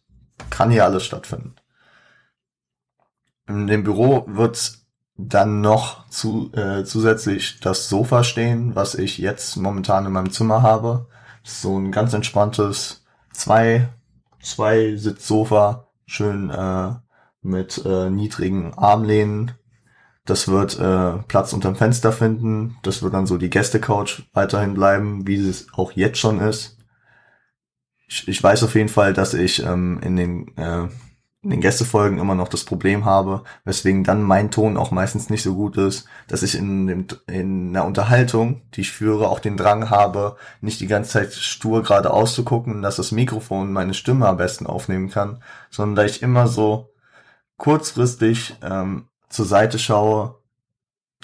kann 0.51 0.71
hier 0.71 0.85
alles 0.85 1.05
stattfinden. 1.05 1.55
In 3.47 3.67
dem 3.67 3.85
Büro 3.85 4.25
wird 4.27 4.79
dann 5.17 5.61
noch 5.61 6.09
zu, 6.09 6.51
äh, 6.55 6.85
zusätzlich 6.85 7.61
das 7.61 7.89
Sofa 7.89 8.25
stehen, 8.25 8.75
was 8.75 8.95
ich 8.95 9.19
jetzt 9.19 9.57
momentan 9.57 10.07
in 10.07 10.13
meinem 10.13 10.31
Zimmer 10.31 10.63
habe 10.63 11.07
so 11.45 11.79
ein 11.79 11.93
ganz 11.93 12.15
entspanntes 12.15 13.05
zwei, 13.33 13.89
zwei 14.43 14.97
Sitzsofa, 14.97 15.89
schön 16.07 16.51
äh, 16.51 16.95
mit 17.43 17.85
äh, 17.85 18.11
niedrigen 18.11 18.75
Armlehnen. 18.75 19.53
Das 20.27 20.49
wird 20.49 20.79
äh, 20.79 21.19
Platz 21.29 21.53
unterm 21.53 21.77
Fenster 21.77 22.13
finden. 22.13 22.77
Das 22.83 23.03
wird 23.03 23.13
dann 23.13 23.27
so 23.27 23.37
die 23.37 23.51
Gästecouch 23.51 24.23
weiterhin 24.33 24.75
bleiben, 24.75 25.27
wie 25.27 25.37
es 25.37 25.67
auch 25.75 25.93
jetzt 25.93 26.19
schon 26.19 26.41
ist. 26.41 26.79
Ich, 28.07 28.29
ich 28.29 28.43
weiß 28.43 28.63
auf 28.63 28.75
jeden 28.75 28.89
Fall, 28.89 29.13
dass 29.13 29.35
ich 29.35 29.63
ähm, 29.65 30.01
in 30.03 30.17
den 30.17 30.57
äh, 30.57 30.89
in 31.45 31.51
den 31.51 31.61
Gästefolgen 31.61 32.19
immer 32.19 32.35
noch 32.35 32.49
das 32.49 32.65
Problem 32.65 33.05
habe, 33.05 33.45
weswegen 33.65 34.03
dann 34.03 34.23
mein 34.23 34.51
Ton 34.51 34.79
auch 34.79 34.91
meistens 34.91 35.29
nicht 35.29 35.43
so 35.43 35.55
gut 35.55 35.77
ist, 35.77 36.07
dass 36.27 36.43
ich 36.43 36.57
in, 36.57 36.87
dem, 36.87 37.07
in 37.27 37.69
einer 37.69 37.85
Unterhaltung, 37.85 38.63
die 38.73 38.81
ich 38.81 38.93
führe, 38.93 39.29
auch 39.29 39.41
den 39.41 39.59
Drang 39.59 39.91
habe, 39.91 40.37
nicht 40.63 40.81
die 40.81 40.87
ganze 40.87 41.11
Zeit 41.11 41.35
stur 41.35 41.83
gerade 41.83 42.11
auszugucken, 42.11 42.81
dass 42.81 42.97
das 42.97 43.13
Mikrofon 43.13 43.73
meine 43.73 43.93
Stimme 43.93 44.27
am 44.27 44.39
besten 44.39 44.67
aufnehmen 44.67 45.11
kann, 45.11 45.43
sondern 45.71 45.97
da 45.97 46.05
ich 46.05 46.23
immer 46.23 46.49
so 46.49 46.95
kurzfristig 47.59 48.57
ähm, 48.63 49.09
zur 49.35 49.47
Seite 49.47 49.79
schaue, 49.79 50.41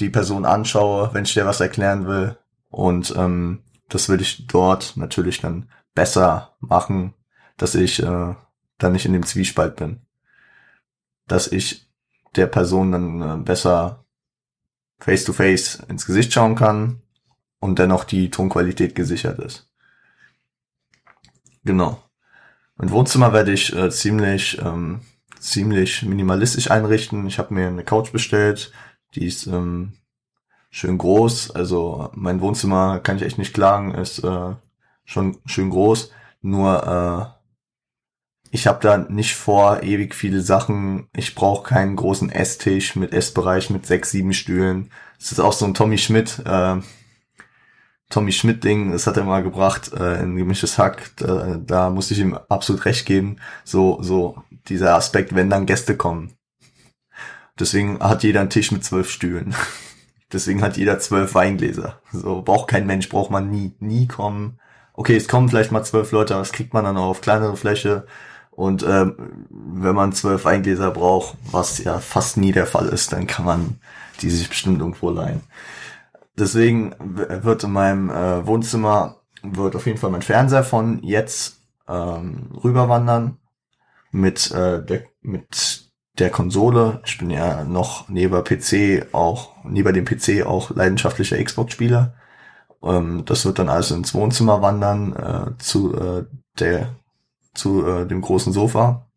die 0.00 0.10
Person 0.10 0.44
anschaue, 0.44 1.10
wenn 1.12 1.24
ich 1.24 1.34
dir 1.34 1.46
was 1.46 1.60
erklären 1.60 2.06
will 2.06 2.36
und 2.68 3.14
ähm, 3.16 3.62
das 3.88 4.08
will 4.08 4.20
ich 4.20 4.46
dort 4.46 4.96
natürlich 4.96 5.40
dann 5.40 5.70
besser 5.94 6.56
machen, 6.60 7.14
dass 7.56 7.74
ich 7.74 8.02
äh, 8.02 8.34
dann 8.78 8.92
nicht 8.92 9.06
in 9.06 9.12
dem 9.12 9.26
Zwiespalt 9.26 9.76
bin 9.76 10.06
dass 11.30 11.46
ich 11.46 11.88
der 12.36 12.46
Person 12.46 12.92
dann 12.92 13.22
äh, 13.22 13.42
besser 13.42 14.04
face 14.98 15.24
to 15.24 15.32
face 15.32 15.76
ins 15.88 16.06
Gesicht 16.06 16.32
schauen 16.32 16.56
kann 16.56 17.02
und 17.60 17.78
dennoch 17.78 18.04
die 18.04 18.30
Tonqualität 18.30 18.94
gesichert 18.94 19.38
ist. 19.38 19.70
Genau. 21.64 22.02
Mein 22.76 22.90
Wohnzimmer 22.90 23.32
werde 23.32 23.52
ich 23.52 23.74
äh, 23.74 23.90
ziemlich 23.90 24.58
ähm, 24.58 25.02
ziemlich 25.40 26.02
minimalistisch 26.02 26.70
einrichten. 26.70 27.26
Ich 27.26 27.38
habe 27.38 27.54
mir 27.54 27.66
eine 27.68 27.84
Couch 27.84 28.12
bestellt, 28.12 28.72
die 29.14 29.26
ist 29.26 29.46
ähm, 29.46 29.94
schön 30.70 30.98
groß. 30.98 31.50
Also 31.52 32.10
mein 32.14 32.40
Wohnzimmer 32.40 33.00
kann 33.00 33.16
ich 33.16 33.22
echt 33.22 33.38
nicht 33.38 33.54
klagen, 33.54 33.94
ist 33.94 34.20
äh, 34.20 34.54
schon 35.04 35.38
schön 35.46 35.70
groß. 35.70 36.12
Nur 36.42 37.34
äh, 37.34 37.40
ich 38.52 38.66
habe 38.66 38.80
da 38.82 38.98
nicht 38.98 39.34
vor, 39.36 39.82
ewig 39.82 40.14
viele 40.14 40.40
Sachen. 40.40 41.08
Ich 41.14 41.34
brauche 41.34 41.68
keinen 41.68 41.96
großen 41.96 42.30
Esstisch 42.30 42.96
mit 42.96 43.12
Essbereich 43.12 43.70
mit 43.70 43.86
sechs, 43.86 44.10
sieben 44.10 44.32
Stühlen. 44.32 44.90
Das 45.18 45.32
ist 45.32 45.40
auch 45.40 45.52
so 45.52 45.66
ein 45.66 45.74
Tommy 45.74 45.98
Schmidt, 45.98 46.40
äh, 46.44 46.76
Tommy 48.10 48.32
Schmidt-Ding, 48.32 48.90
das 48.90 49.06
hat 49.06 49.16
er 49.16 49.24
mal 49.24 49.42
gebracht, 49.42 49.92
äh, 49.92 50.20
in 50.20 50.36
gemischtes 50.36 50.78
Hack. 50.78 51.12
Da, 51.16 51.56
da 51.64 51.90
muss 51.90 52.10
ich 52.10 52.18
ihm 52.18 52.38
absolut 52.48 52.84
recht 52.84 53.06
geben. 53.06 53.36
So, 53.64 54.02
so 54.02 54.42
dieser 54.68 54.96
Aspekt, 54.96 55.34
wenn 55.34 55.48
dann 55.48 55.64
Gäste 55.64 55.96
kommen. 55.96 56.34
Deswegen 57.58 58.00
hat 58.00 58.24
jeder 58.24 58.40
einen 58.40 58.50
Tisch 58.50 58.72
mit 58.72 58.84
zwölf 58.84 59.10
Stühlen. 59.10 59.54
Deswegen 60.32 60.62
hat 60.62 60.76
jeder 60.76 60.98
zwölf 60.98 61.34
Weingläser. 61.34 62.00
So 62.12 62.42
braucht 62.42 62.68
kein 62.68 62.86
Mensch, 62.86 63.08
braucht 63.08 63.30
man 63.30 63.50
nie, 63.50 63.74
nie 63.78 64.06
kommen. 64.06 64.58
Okay, 64.92 65.16
es 65.16 65.28
kommen 65.28 65.48
vielleicht 65.48 65.72
mal 65.72 65.84
zwölf 65.84 66.12
Leute, 66.12 66.34
aber 66.34 66.42
das 66.42 66.52
kriegt 66.52 66.74
man 66.74 66.84
dann 66.84 66.96
auch 66.96 67.08
auf 67.08 67.20
kleinere 67.20 67.56
Fläche. 67.56 68.06
Und 68.50 68.82
ähm, 68.82 69.46
wenn 69.48 69.94
man 69.94 70.12
zwölf 70.12 70.44
Weingläser 70.44 70.90
braucht, 70.90 71.36
was 71.50 71.78
ja 71.78 71.98
fast 72.00 72.36
nie 72.36 72.52
der 72.52 72.66
Fall 72.66 72.88
ist, 72.88 73.12
dann 73.12 73.26
kann 73.26 73.44
man 73.44 73.80
die 74.20 74.30
sich 74.30 74.48
bestimmt 74.48 74.80
irgendwo 74.80 75.10
leihen. 75.10 75.40
Deswegen 76.40 76.94
wird 76.98 77.64
in 77.64 77.72
meinem 77.72 78.10
äh, 78.10 78.46
Wohnzimmer 78.46 79.16
wird 79.42 79.76
auf 79.76 79.86
jeden 79.86 79.98
Fall 79.98 80.10
mein 80.10 80.22
Fernseher 80.22 80.64
von 80.64 81.02
jetzt 81.02 81.60
ähm, 81.86 82.50
rüberwandern 82.64 83.38
mit 84.10 84.50
äh, 84.50 84.84
der 84.84 85.04
mit 85.20 85.90
der 86.18 86.30
Konsole. 86.30 87.02
Ich 87.04 87.18
bin 87.18 87.30
ja 87.30 87.64
noch 87.64 88.08
neben 88.08 88.42
PC 88.42 89.12
auch 89.12 89.54
neben 89.64 89.94
dem 89.94 90.04
PC 90.04 90.46
auch 90.46 90.70
leidenschaftlicher 90.70 91.42
Xbox-Spieler. 91.42 92.14
Ähm, 92.82 93.24
das 93.26 93.44
wird 93.44 93.58
dann 93.58 93.68
also 93.68 93.94
ins 93.94 94.14
Wohnzimmer 94.14 94.62
wandern 94.62 95.12
äh, 95.14 95.58
zu 95.58 95.94
äh, 95.94 96.24
der 96.58 96.96
zu 97.54 97.86
äh, 97.86 98.06
dem 98.06 98.22
großen 98.22 98.52
Sofa. 98.52 99.10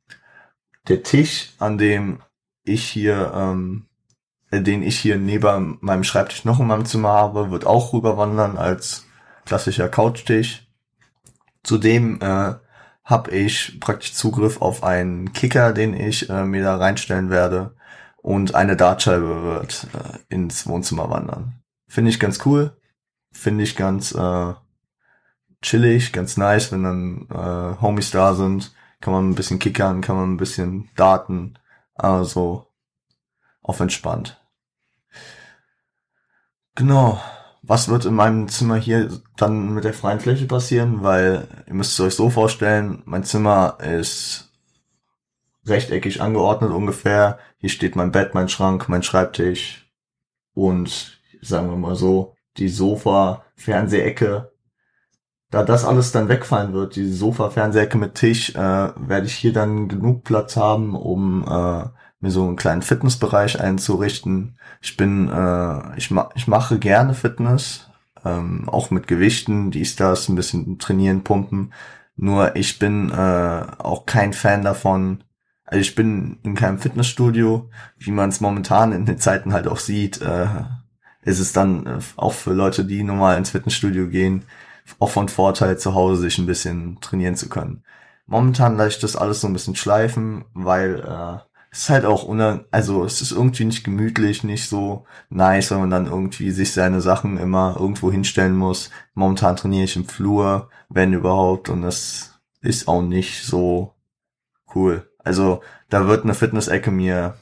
Der 0.89 1.03
Tisch, 1.03 1.53
an 1.59 1.77
dem 1.77 2.21
ich 2.63 2.83
hier, 2.83 3.31
ähm, 3.33 3.87
äh, 3.87 3.92
den 4.61 4.83
ich 4.83 4.99
hier 4.99 5.17
neben 5.17 5.77
meinem 5.81 6.03
Schreibtisch 6.03 6.45
noch 6.45 6.59
in 6.59 6.67
meinem 6.67 6.85
Zimmer 6.85 7.09
habe, 7.09 7.51
wird 7.51 7.65
auch 7.65 7.93
rüberwandern 7.93 8.57
als 8.57 9.05
klassischer 9.45 9.89
Couchtisch. 9.89 10.67
Zudem 11.63 12.19
äh, 12.21 12.55
habe 13.03 13.31
ich 13.31 13.79
praktisch 13.79 14.13
Zugriff 14.13 14.61
auf 14.61 14.83
einen 14.83 15.33
Kicker, 15.33 15.73
den 15.73 15.93
ich 15.93 16.29
äh, 16.29 16.45
mir 16.45 16.63
da 16.63 16.77
reinstellen 16.77 17.29
werde. 17.29 17.75
Und 18.17 18.55
eine 18.55 18.77
Dartscheibe 18.77 19.43
wird 19.43 19.87
äh, 19.93 20.33
ins 20.33 20.65
Wohnzimmer 20.67 21.09
wandern. 21.09 21.61
Finde 21.87 22.09
ich 22.09 22.19
ganz 22.19 22.45
cool. 22.45 22.77
Finde 23.31 23.63
ich 23.63 23.75
ganz 23.75 24.13
äh, 24.13 24.53
chillig, 25.61 26.13
ganz 26.13 26.37
nice, 26.37 26.71
wenn 26.71 26.83
dann 26.83 27.27
äh, 27.29 27.81
Homies 27.81 28.11
da 28.11 28.33
sind. 28.33 28.73
Kann 29.01 29.13
man 29.13 29.29
ein 29.29 29.35
bisschen 29.35 29.59
kickern, 29.59 30.01
kann 30.01 30.15
man 30.15 30.33
ein 30.33 30.37
bisschen 30.37 30.89
daten. 30.95 31.59
Also 31.95 32.67
auf 33.61 33.79
entspannt. 33.79 34.42
Genau. 36.75 37.21
Was 37.61 37.87
wird 37.87 38.05
in 38.05 38.13
meinem 38.13 38.49
Zimmer 38.49 38.75
hier 38.75 39.09
dann 39.37 39.73
mit 39.73 39.85
der 39.85 39.93
freien 39.93 40.19
Fläche 40.19 40.45
passieren? 40.47 41.01
Weil 41.01 41.47
ihr 41.65 41.73
müsst 41.73 41.93
es 41.93 41.99
euch 42.01 42.15
so 42.15 42.29
vorstellen, 42.29 43.01
mein 43.05 43.23
Zimmer 43.23 43.77
ist 43.79 44.51
rechteckig 45.65 46.21
angeordnet 46.21 46.71
ungefähr. 46.71 47.39
Hier 47.57 47.69
steht 47.69 47.95
mein 47.95 48.11
Bett, 48.11 48.33
mein 48.33 48.49
Schrank, 48.49 48.89
mein 48.89 49.03
Schreibtisch 49.03 49.89
und 50.53 51.21
sagen 51.41 51.69
wir 51.69 51.77
mal 51.77 51.95
so, 51.95 52.35
die 52.57 52.69
Sofa, 52.69 53.45
Fernsehecke 53.55 54.53
da 55.53 55.61
das 55.61 55.85
alles 55.85 56.11
dann 56.11 56.29
wegfallen 56.29 56.73
wird, 56.73 56.95
die 56.95 57.11
Sofa, 57.11 57.51
Fernsehecke 57.51 57.95
mit 57.99 58.15
Tisch, 58.15 58.55
äh, 58.55 58.57
werde 58.95 59.27
ich 59.27 59.35
hier 59.35 59.53
dann 59.53 59.87
genug 59.87 60.23
Platz 60.23 60.57
haben, 60.57 60.95
um 60.95 61.43
äh, 61.47 61.85
mir 62.23 62.31
so 62.31 62.47
einen 62.47 62.55
kleinen 62.55 62.81
Fitnessbereich 62.81 63.59
einzurichten. 63.59 64.57
Ich 64.81 64.95
bin, 64.95 65.29
äh, 65.29 65.97
ich, 65.97 66.09
ma 66.09 66.29
ich 66.35 66.47
mache 66.47 66.79
gerne 66.79 67.13
Fitness, 67.13 67.89
ähm, 68.23 68.69
auch 68.69 68.91
mit 68.91 69.07
Gewichten, 69.07 69.71
dies, 69.71 69.97
das, 69.97 70.29
ein 70.29 70.35
bisschen 70.35 70.79
trainieren, 70.79 71.23
pumpen. 71.23 71.73
Nur 72.15 72.55
ich 72.55 72.79
bin 72.79 73.11
äh, 73.11 73.65
auch 73.77 74.05
kein 74.05 74.31
Fan 74.31 74.63
davon. 74.63 75.25
Also 75.65 75.81
ich 75.81 75.95
bin 75.95 76.39
in 76.43 76.55
keinem 76.55 76.79
Fitnessstudio, 76.79 77.69
wie 77.97 78.11
man 78.11 78.29
es 78.29 78.39
momentan 78.39 78.93
in 78.93 79.05
den 79.05 79.17
Zeiten 79.19 79.51
halt 79.51 79.67
auch 79.67 79.79
sieht. 79.79 80.21
Äh, 80.21 80.47
ist 81.23 81.39
es 81.39 81.51
dann 81.51 81.85
äh, 81.85 81.99
auch 82.15 82.33
für 82.33 82.53
Leute, 82.53 82.85
die 82.85 83.03
normal 83.03 83.37
ins 83.37 83.49
Fitnessstudio 83.49 84.07
gehen, 84.07 84.45
auch 84.99 85.09
von 85.09 85.27
Vorteil, 85.27 85.77
zu 85.77 85.93
Hause 85.93 86.21
sich 86.21 86.37
ein 86.37 86.45
bisschen 86.45 87.01
trainieren 87.01 87.35
zu 87.35 87.49
können. 87.49 87.83
Momentan 88.27 88.77
lasse 88.77 88.89
ich 88.89 88.99
das 88.99 89.17
alles 89.17 89.41
so 89.41 89.47
ein 89.47 89.53
bisschen 89.53 89.75
schleifen, 89.75 90.45
weil 90.53 91.01
äh, 91.01 91.52
ist 91.73 91.89
halt 91.89 92.05
auch 92.05 92.23
unang 92.23 92.65
also 92.69 93.03
es 93.03 93.21
ist 93.21 93.31
irgendwie 93.31 93.65
nicht 93.65 93.83
gemütlich, 93.83 94.43
nicht 94.43 94.69
so 94.69 95.05
nice, 95.29 95.71
wenn 95.71 95.79
man 95.79 95.89
dann 95.89 96.05
irgendwie 96.05 96.51
sich 96.51 96.71
seine 96.71 97.01
Sachen 97.01 97.37
immer 97.37 97.75
irgendwo 97.79 98.11
hinstellen 98.11 98.55
muss. 98.55 98.91
Momentan 99.15 99.55
trainiere 99.55 99.85
ich 99.85 99.95
im 99.95 100.05
Flur, 100.05 100.69
wenn 100.89 101.13
überhaupt, 101.13 101.69
und 101.69 101.81
das 101.81 102.39
ist 102.61 102.87
auch 102.87 103.01
nicht 103.01 103.43
so 103.43 103.95
cool. 104.75 105.09
Also 105.17 105.61
da 105.89 106.07
wird 106.07 106.23
eine 106.23 106.35
Fitness-Ecke 106.35 106.91
mir, 106.91 107.37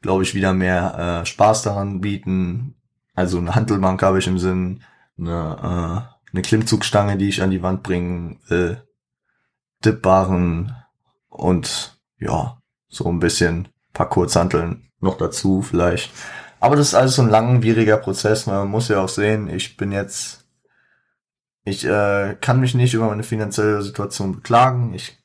glaube 0.00 0.22
ich, 0.22 0.36
wieder 0.36 0.52
mehr 0.52 1.22
äh, 1.22 1.26
Spaß 1.26 1.62
daran 1.62 2.00
bieten. 2.00 2.76
Also 3.14 3.38
eine 3.38 3.54
Handelbank 3.56 4.00
habe 4.02 4.20
ich 4.20 4.28
im 4.28 4.38
Sinn, 4.38 4.84
eine, 5.18 6.06
äh, 6.30 6.32
eine 6.32 6.42
Klimmzugstange, 6.42 7.16
die 7.16 7.28
ich 7.28 7.42
an 7.42 7.50
die 7.50 7.62
Wand 7.62 7.82
bringen 7.82 8.38
will, 8.46 8.86
Dipbaren 9.84 10.76
und 11.28 12.00
ja, 12.18 12.59
so 12.90 13.08
ein 13.08 13.20
bisschen 13.20 13.68
paar 13.94 14.08
Kurzhanteln 14.08 14.90
noch 15.00 15.16
dazu 15.16 15.62
vielleicht. 15.62 16.12
Aber 16.60 16.76
das 16.76 16.88
ist 16.88 16.94
alles 16.94 17.14
so 17.14 17.22
ein 17.22 17.30
langwieriger 17.30 17.96
Prozess. 17.96 18.46
Man 18.46 18.68
muss 18.68 18.88
ja 18.88 19.00
auch 19.00 19.08
sehen, 19.08 19.48
ich 19.48 19.78
bin 19.78 19.92
jetzt, 19.92 20.44
ich 21.64 21.86
äh, 21.86 22.36
kann 22.40 22.60
mich 22.60 22.74
nicht 22.74 22.92
über 22.92 23.06
meine 23.08 23.22
finanzielle 23.22 23.80
Situation 23.80 24.32
beklagen. 24.32 24.92
Ich 24.92 25.18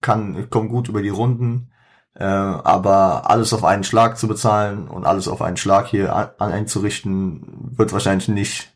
kann, 0.00 0.38
ich 0.38 0.48
komme 0.48 0.68
gut 0.68 0.88
über 0.88 1.02
die 1.02 1.10
Runden. 1.10 1.70
Äh, 2.14 2.24
aber 2.24 3.30
alles 3.30 3.52
auf 3.52 3.64
einen 3.64 3.84
Schlag 3.84 4.18
zu 4.18 4.28
bezahlen 4.28 4.88
und 4.88 5.04
alles 5.06 5.28
auf 5.28 5.42
einen 5.42 5.56
Schlag 5.56 5.86
hier 5.88 6.14
an, 6.14 6.30
einzurichten, 6.38 7.70
wird 7.76 7.92
wahrscheinlich 7.92 8.28
nicht 8.28 8.72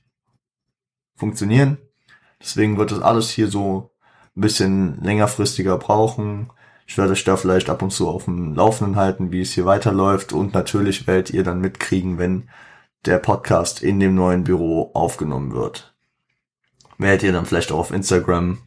funktionieren. 1.17 1.79
Deswegen 2.41 2.79
wird 2.79 2.93
das 2.93 3.01
alles 3.01 3.31
hier 3.31 3.49
so 3.49 3.91
ein 4.37 4.41
bisschen 4.41 5.03
längerfristiger 5.03 5.79
brauchen. 5.79 6.51
Ich 6.87 6.97
werde 6.97 7.13
euch 7.13 7.25
da 7.25 7.37
vielleicht 7.37 7.69
ab 7.69 7.83
und 7.83 7.91
zu 7.91 8.09
auf 8.09 8.25
dem 8.25 8.55
Laufenden 8.55 8.97
halten, 8.97 9.33
wie 9.33 9.41
es 9.41 9.53
hier 9.53 9.67
weiterläuft. 9.67 10.33
Und 10.33 10.55
natürlich 10.55 11.07
werdet 11.07 11.31
ihr 11.31 11.43
dann 11.43 11.61
mitkriegen, 11.61 12.19
wenn 12.19 12.49
der 13.05 13.19
Podcast 13.19 13.83
in 13.83 14.01
dem 14.01 14.15
neuen 14.15 14.45
Büro 14.45 14.91
aufgenommen 14.95 15.53
wird. 15.53 15.95
Werdet 16.99 17.25
ihr 17.25 17.33
dann 17.33 17.47
vielleicht 17.47 17.73
auch 17.73 17.79
auf 17.79 17.91
Instagram 17.91 18.59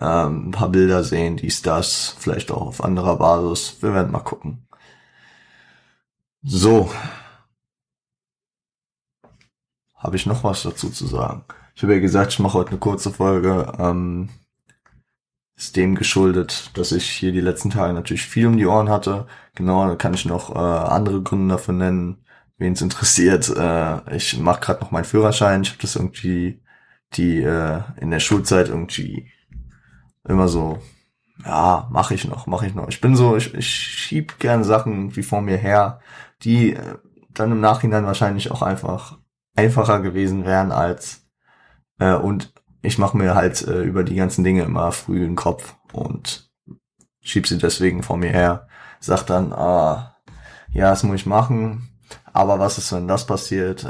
ähm, 0.00 0.48
ein 0.48 0.50
paar 0.50 0.68
Bilder 0.68 1.04
sehen, 1.04 1.36
dies, 1.36 1.62
das, 1.62 2.16
vielleicht 2.18 2.50
auch 2.50 2.66
auf 2.66 2.84
anderer 2.84 3.16
Basis. 3.16 3.76
Wir 3.80 3.94
werden 3.94 4.12
mal 4.12 4.20
gucken. 4.20 4.66
So. 6.42 6.90
Habe 9.94 10.16
ich 10.16 10.26
noch 10.26 10.44
was 10.44 10.62
dazu 10.62 10.90
zu 10.90 11.06
sagen? 11.06 11.44
Ich 11.74 11.82
habe 11.82 11.94
ja 11.94 12.00
gesagt, 12.00 12.32
ich 12.32 12.38
mache 12.38 12.54
heute 12.54 12.70
eine 12.70 12.78
kurze 12.78 13.10
Folge. 13.10 13.72
Ähm, 13.78 14.28
ist 15.56 15.76
dem 15.76 15.94
geschuldet, 15.94 16.70
dass 16.74 16.92
ich 16.92 17.08
hier 17.08 17.32
die 17.32 17.40
letzten 17.40 17.70
Tage 17.70 17.94
natürlich 17.94 18.26
viel 18.26 18.46
um 18.46 18.56
die 18.56 18.66
Ohren 18.66 18.90
hatte. 18.90 19.26
Genau, 19.54 19.86
da 19.86 19.96
kann 19.96 20.14
ich 20.14 20.26
noch 20.26 20.54
äh, 20.54 20.58
andere 20.58 21.22
Gründe 21.22 21.54
dafür 21.54 21.74
nennen, 21.74 22.18
wen 22.58 22.74
es 22.74 22.82
interessiert. 22.82 23.48
Äh, 23.56 24.16
ich 24.16 24.38
mache 24.38 24.60
gerade 24.60 24.80
noch 24.80 24.90
meinen 24.90 25.04
Führerschein. 25.04 25.62
Ich 25.62 25.70
habe 25.70 25.80
das 25.80 25.96
irgendwie 25.96 26.60
die 27.14 27.42
äh, 27.42 27.80
in 28.00 28.10
der 28.10 28.20
Schulzeit 28.20 28.68
irgendwie 28.68 29.30
immer 30.28 30.48
so, 30.48 30.78
ja, 31.44 31.88
mache 31.90 32.14
ich 32.14 32.26
noch, 32.28 32.46
mache 32.46 32.66
ich 32.66 32.74
noch. 32.74 32.88
Ich 32.88 33.00
bin 33.00 33.16
so, 33.16 33.36
ich, 33.36 33.54
ich 33.54 33.68
schieb 33.68 34.38
gern 34.38 34.64
Sachen 34.64 35.16
wie 35.16 35.22
vor 35.22 35.40
mir 35.40 35.56
her, 35.56 36.00
die 36.42 36.74
äh, 36.74 36.98
dann 37.30 37.52
im 37.52 37.60
Nachhinein 37.60 38.06
wahrscheinlich 38.06 38.50
auch 38.50 38.62
einfach 38.62 39.18
einfacher 39.54 40.00
gewesen 40.00 40.44
wären 40.44 40.72
als 40.72 41.26
äh, 41.98 42.14
und 42.14 42.52
ich 42.86 42.98
mache 42.98 43.16
mir 43.16 43.34
halt 43.34 43.66
äh, 43.66 43.82
über 43.82 44.04
die 44.04 44.14
ganzen 44.14 44.44
Dinge 44.44 44.62
immer 44.62 44.92
früh 44.92 45.20
den 45.20 45.34
Kopf 45.34 45.74
und 45.92 46.50
schieb 47.20 47.46
sie 47.46 47.58
deswegen 47.58 48.02
vor 48.02 48.16
mir 48.16 48.30
her. 48.30 48.68
Sag 49.00 49.24
dann, 49.24 49.52
ah, 49.52 50.16
ja, 50.70 50.90
das 50.90 51.02
muss 51.02 51.16
ich 51.16 51.26
machen, 51.26 51.90
aber 52.32 52.58
was 52.58 52.78
ist, 52.78 52.92
wenn 52.92 53.08
das 53.08 53.26
passiert? 53.26 53.84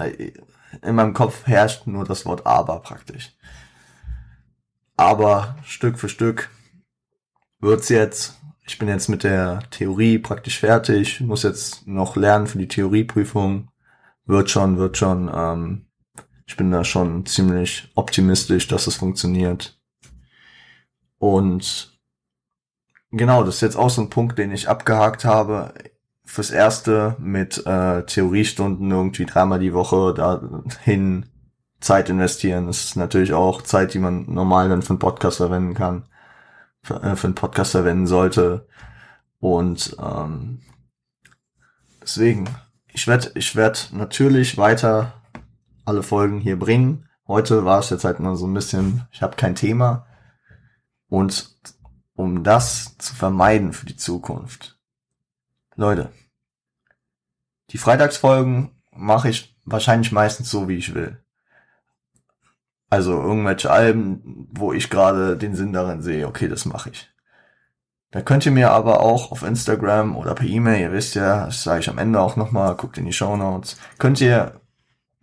In 0.82 0.94
meinem 0.94 1.14
Kopf 1.14 1.46
herrscht 1.46 1.86
nur 1.86 2.04
das 2.04 2.24
Wort 2.26 2.46
aber 2.46 2.80
praktisch. 2.80 3.36
Aber 4.96 5.56
Stück 5.62 5.98
für 5.98 6.08
Stück 6.08 6.50
wird's 7.60 7.90
jetzt. 7.90 8.40
Ich 8.66 8.78
bin 8.78 8.88
jetzt 8.88 9.08
mit 9.08 9.22
der 9.22 9.60
Theorie 9.70 10.18
praktisch 10.18 10.58
fertig, 10.58 11.20
muss 11.20 11.42
jetzt 11.42 11.86
noch 11.86 12.16
lernen 12.16 12.46
für 12.46 12.58
die 12.58 12.68
Theorieprüfung. 12.68 13.70
Wird 14.24 14.50
schon, 14.50 14.78
wird 14.78 14.96
schon. 14.96 15.30
Ähm, 15.32 15.85
ich 16.46 16.56
bin 16.56 16.70
da 16.70 16.84
schon 16.84 17.26
ziemlich 17.26 17.90
optimistisch, 17.94 18.68
dass 18.68 18.86
es 18.86 18.96
funktioniert. 18.96 19.78
Und 21.18 21.98
genau, 23.10 23.42
das 23.42 23.56
ist 23.56 23.60
jetzt 23.62 23.76
auch 23.76 23.90
so 23.90 24.02
ein 24.02 24.10
Punkt, 24.10 24.38
den 24.38 24.52
ich 24.52 24.68
abgehakt 24.68 25.24
habe. 25.24 25.74
Fürs 26.24 26.50
Erste 26.50 27.16
mit 27.18 27.66
äh, 27.66 28.04
Theoriestunden 28.04 28.90
irgendwie 28.90 29.26
dreimal 29.26 29.58
die 29.58 29.72
Woche 29.72 30.14
dahin 30.14 31.26
Zeit 31.80 32.08
investieren. 32.08 32.66
Das 32.66 32.84
ist 32.84 32.96
natürlich 32.96 33.32
auch 33.32 33.62
Zeit, 33.62 33.94
die 33.94 33.98
man 33.98 34.26
normal 34.32 34.68
dann 34.68 34.82
für 34.82 34.90
einen 34.90 34.98
Podcast 34.98 35.38
verwenden 35.38 35.74
kann, 35.74 36.06
für, 36.82 37.02
äh, 37.02 37.16
für 37.16 37.28
einen 37.28 37.34
Podcast 37.34 37.72
verwenden 37.72 38.06
sollte. 38.06 38.66
Und 39.38 39.96
ähm, 40.00 40.62
deswegen, 42.02 42.48
ich 42.92 43.06
werde 43.06 43.30
ich 43.34 43.54
werd 43.54 43.90
natürlich 43.92 44.58
weiter 44.58 45.15
alle 45.86 46.02
Folgen 46.02 46.40
hier 46.40 46.58
bringen. 46.58 47.08
Heute 47.26 47.64
war 47.64 47.78
es 47.78 47.90
jetzt 47.90 48.04
halt 48.04 48.20
nur 48.20 48.36
so 48.36 48.46
ein 48.46 48.54
bisschen, 48.54 49.06
ich 49.10 49.22
habe 49.22 49.36
kein 49.36 49.54
Thema. 49.54 50.06
Und 51.08 51.56
um 52.14 52.42
das 52.42 52.96
zu 52.98 53.14
vermeiden 53.14 53.72
für 53.72 53.86
die 53.86 53.96
Zukunft. 53.96 54.78
Leute, 55.76 56.10
die 57.70 57.78
Freitagsfolgen 57.78 58.70
mache 58.90 59.28
ich 59.28 59.56
wahrscheinlich 59.64 60.12
meistens 60.12 60.50
so, 60.50 60.68
wie 60.68 60.76
ich 60.76 60.94
will. 60.94 61.22
Also 62.88 63.12
irgendwelche 63.12 63.70
Alben, 63.70 64.48
wo 64.52 64.72
ich 64.72 64.90
gerade 64.90 65.36
den 65.36 65.54
Sinn 65.54 65.72
darin 65.72 66.02
sehe, 66.02 66.26
okay, 66.26 66.48
das 66.48 66.64
mache 66.64 66.90
ich. 66.90 67.10
Da 68.12 68.22
könnt 68.22 68.46
ihr 68.46 68.52
mir 68.52 68.70
aber 68.70 69.00
auch 69.00 69.32
auf 69.32 69.42
Instagram 69.42 70.16
oder 70.16 70.34
per 70.34 70.46
E-Mail, 70.46 70.80
ihr 70.80 70.92
wisst 70.92 71.16
ja, 71.16 71.46
das 71.46 71.64
sage 71.64 71.80
ich 71.80 71.90
am 71.90 71.98
Ende 71.98 72.20
auch 72.20 72.36
nochmal, 72.36 72.76
guckt 72.76 72.96
in 72.96 73.04
die 73.04 73.12
Show 73.12 73.36
Notes, 73.36 73.76
könnt 73.98 74.20
ihr 74.20 74.60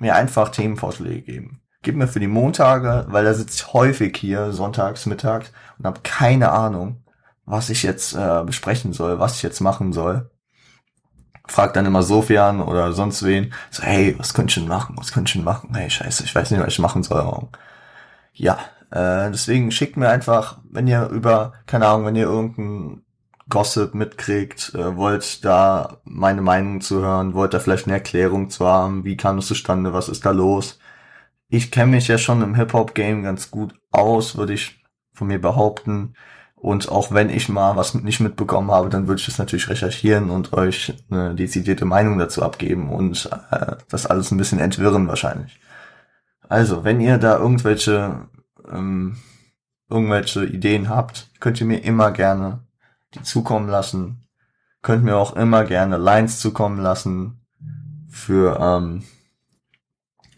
mir 0.03 0.15
einfach 0.15 0.49
Themenvorschläge 0.49 1.21
geben. 1.21 1.61
Gib 1.81 1.95
mir 1.95 2.07
für 2.07 2.19
die 2.19 2.27
Montage, 2.27 3.05
weil 3.09 3.25
da 3.25 3.33
sitze 3.33 3.55
ich 3.55 3.73
häufig 3.73 4.15
hier, 4.17 4.51
sonntags, 4.51 5.05
mittags 5.05 5.51
und 5.79 5.85
habe 5.85 6.01
keine 6.03 6.51
Ahnung, 6.51 7.03
was 7.45 7.69
ich 7.69 7.83
jetzt 7.83 8.13
äh, 8.13 8.43
besprechen 8.45 8.93
soll, 8.93 9.19
was 9.19 9.37
ich 9.37 9.43
jetzt 9.43 9.61
machen 9.61 9.91
soll. 9.91 10.29
Frag 11.45 11.73
dann 11.73 11.85
immer 11.85 12.03
Sofian 12.03 12.61
oder 12.61 12.93
sonst 12.93 13.23
wen, 13.23 13.53
so, 13.69 13.83
hey, 13.83 14.15
was 14.17 14.33
könnt 14.33 14.55
ihr 14.55 14.61
denn 14.61 14.69
machen, 14.69 14.95
was 14.97 15.11
könnt 15.11 15.33
ihr 15.35 15.41
machen? 15.41 15.73
Hey, 15.73 15.89
scheiße, 15.89 16.23
ich 16.23 16.33
weiß 16.33 16.51
nicht, 16.51 16.61
was 16.61 16.73
ich 16.73 16.79
machen 16.79 17.03
soll. 17.03 17.47
Ja, 18.33 18.59
äh, 18.91 19.31
deswegen 19.31 19.71
schickt 19.71 19.97
mir 19.97 20.09
einfach, 20.09 20.59
wenn 20.69 20.87
ihr 20.87 21.07
über, 21.09 21.53
keine 21.65 21.87
Ahnung, 21.87 22.05
wenn 22.05 22.15
ihr 22.15 22.25
irgendein 22.27 23.02
Gossip 23.49 23.93
mitkriegt, 23.93 24.73
äh, 24.75 24.95
wollt 24.95 25.43
da 25.45 25.97
meine 26.05 26.41
Meinung 26.41 26.81
zu 26.81 27.01
hören, 27.01 27.33
wollt 27.33 27.53
da 27.53 27.59
vielleicht 27.59 27.87
eine 27.87 27.95
Erklärung 27.95 28.49
zu 28.49 28.65
haben, 28.65 29.03
wie 29.05 29.17
kam 29.17 29.39
es 29.39 29.47
zustande, 29.47 29.93
was 29.93 30.09
ist 30.09 30.25
da 30.25 30.31
los. 30.31 30.79
Ich 31.49 31.71
kenne 31.71 31.91
mich 31.91 32.07
ja 32.07 32.17
schon 32.17 32.41
im 32.41 32.55
Hip-Hop-Game 32.55 33.23
ganz 33.23 33.51
gut 33.51 33.75
aus, 33.91 34.37
würde 34.37 34.53
ich 34.53 34.83
von 35.13 35.27
mir 35.27 35.39
behaupten. 35.39 36.15
Und 36.55 36.89
auch 36.89 37.11
wenn 37.11 37.29
ich 37.29 37.49
mal 37.49 37.75
was 37.75 37.93
nicht 37.93 38.21
mitbekommen 38.21 38.71
habe, 38.71 38.89
dann 38.89 39.07
würde 39.07 39.19
ich 39.19 39.25
das 39.25 39.37
natürlich 39.37 39.69
recherchieren 39.69 40.29
und 40.29 40.53
euch 40.53 40.93
eine 41.11 41.35
dezidierte 41.35 41.85
Meinung 41.85 42.17
dazu 42.17 42.41
abgeben 42.41 42.89
und 42.89 43.29
äh, 43.51 43.75
das 43.89 44.05
alles 44.05 44.31
ein 44.31 44.37
bisschen 44.37 44.59
entwirren 44.59 45.07
wahrscheinlich. 45.07 45.59
Also, 46.47 46.83
wenn 46.83 47.01
ihr 47.01 47.17
da 47.17 47.37
irgendwelche 47.37 48.27
ähm, 48.71 49.17
irgendwelche 49.89 50.45
Ideen 50.45 50.89
habt, 50.89 51.29
könnt 51.39 51.59
ihr 51.59 51.67
mir 51.67 51.83
immer 51.83 52.11
gerne 52.11 52.65
die 53.15 53.23
zukommen 53.23 53.69
lassen. 53.69 54.27
Könnt 54.81 55.03
mir 55.03 55.17
auch 55.17 55.35
immer 55.35 55.63
gerne 55.65 55.97
Lines 55.97 56.39
zukommen 56.39 56.79
lassen 56.79 57.45
für, 58.09 58.59
ähm, 58.59 59.03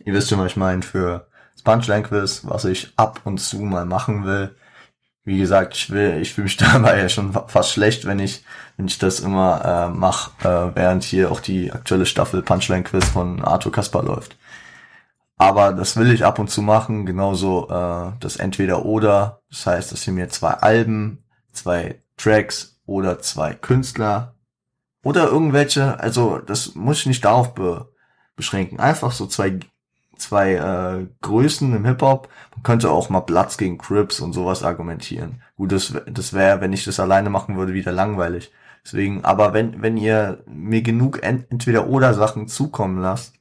ihr 0.04 0.14
wisst 0.14 0.30
schon, 0.30 0.40
was 0.40 0.52
ich 0.52 0.58
meine, 0.58 0.82
für 0.82 1.28
Punchline 1.66 2.04
Quiz, 2.04 2.42
was 2.44 2.64
ich 2.64 2.94
ab 2.96 3.22
und 3.26 3.40
zu 3.40 3.58
mal 3.58 3.86
machen 3.86 4.26
will. 4.26 4.56
Wie 5.24 5.40
gesagt, 5.40 5.76
ich 5.76 5.90
will, 5.90 6.22
ich 6.22 6.34
fühle 6.34 6.46
mich 6.46 6.58
dabei 6.58 7.00
ja 7.00 7.10
schon 7.10 7.34
fast 7.48 7.72
schlecht, 7.72 8.06
wenn 8.06 8.20
ich, 8.20 8.46
wenn 8.78 8.88
ich 8.88 9.00
das 9.00 9.20
immer 9.20 9.66
äh, 9.66 9.90
mache, 9.90 10.32
äh, 10.48 10.76
während 10.76 11.04
hier 11.04 11.32
auch 11.32 11.42
die 11.42 11.74
aktuelle 11.74 12.06
Staffel 12.06 12.42
Punchline 12.44 12.84
Quiz 12.84 13.06
von 13.10 13.44
Arthur 13.44 13.72
Kaspar 13.72 14.04
läuft. 14.04 14.38
Aber 15.38 15.74
das 15.74 15.98
will 15.98 16.14
ich 16.14 16.24
ab 16.24 16.40
und 16.40 16.50
zu 16.50 16.62
machen, 16.62 17.06
genauso 17.06 17.68
äh, 17.70 18.12
das 18.20 18.38
entweder 18.38 18.86
oder. 18.86 19.42
Das 19.50 19.66
heißt, 19.66 19.92
dass 19.92 20.08
ihr 20.08 20.14
mir 20.14 20.30
zwei 20.30 20.52
Alben, 20.52 21.26
zwei 21.52 22.00
Tracks 22.18 22.80
oder 22.86 23.20
zwei 23.20 23.54
Künstler 23.54 24.36
oder 25.04 25.28
irgendwelche, 25.28 26.00
also 26.00 26.40
das 26.40 26.76
muss 26.76 27.00
ich 27.00 27.06
nicht 27.06 27.26
darauf 27.26 27.54
be 27.54 27.92
beschränken. 28.36 28.80
Einfach 28.80 29.14
so 29.14 29.28
zwei 29.28 29.60
zwei 30.18 30.54
äh, 30.54 31.08
Größen 31.22 31.74
im 31.76 31.86
Hip-Hop. 31.86 32.30
Man 32.56 32.64
könnte 32.64 32.92
auch 32.92 33.10
mal 33.10 33.22
Platz 33.22 33.58
gegen 33.58 33.78
Crips 33.78 34.20
und 34.20 34.34
sowas 34.34 34.64
argumentieren. 34.64 35.42
Gut, 35.56 35.72
das, 35.72 35.94
das 36.08 36.34
wäre, 36.34 36.62
wenn 36.62 36.74
ich 36.74 36.86
das 36.86 37.00
alleine 37.00 37.30
machen 37.30 37.58
würde, 37.58 37.74
wieder 37.74 37.92
langweilig. 37.92 38.52
Deswegen, 38.84 39.26
aber 39.26 39.54
wenn, 39.54 39.82
wenn 39.82 39.98
ihr 39.98 40.44
mir 40.46 40.82
genug 40.82 41.24
ent 41.24 41.48
entweder 41.50 41.88
oder 41.88 42.14
Sachen 42.14 42.48
zukommen 42.48 43.02
lasst, 43.02 43.34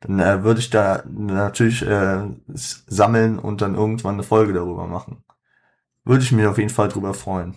dann 0.00 0.18
äh, 0.18 0.42
würde 0.42 0.60
ich 0.60 0.70
da 0.70 1.02
natürlich 1.06 1.82
äh, 1.86 2.22
sammeln 2.54 3.38
und 3.38 3.60
dann 3.60 3.74
irgendwann 3.74 4.14
eine 4.14 4.22
Folge 4.22 4.52
darüber 4.52 4.86
machen. 4.86 5.22
Würde 6.04 6.24
ich 6.24 6.32
mir 6.32 6.50
auf 6.50 6.58
jeden 6.58 6.70
Fall 6.70 6.88
drüber 6.88 7.14
freuen. 7.14 7.54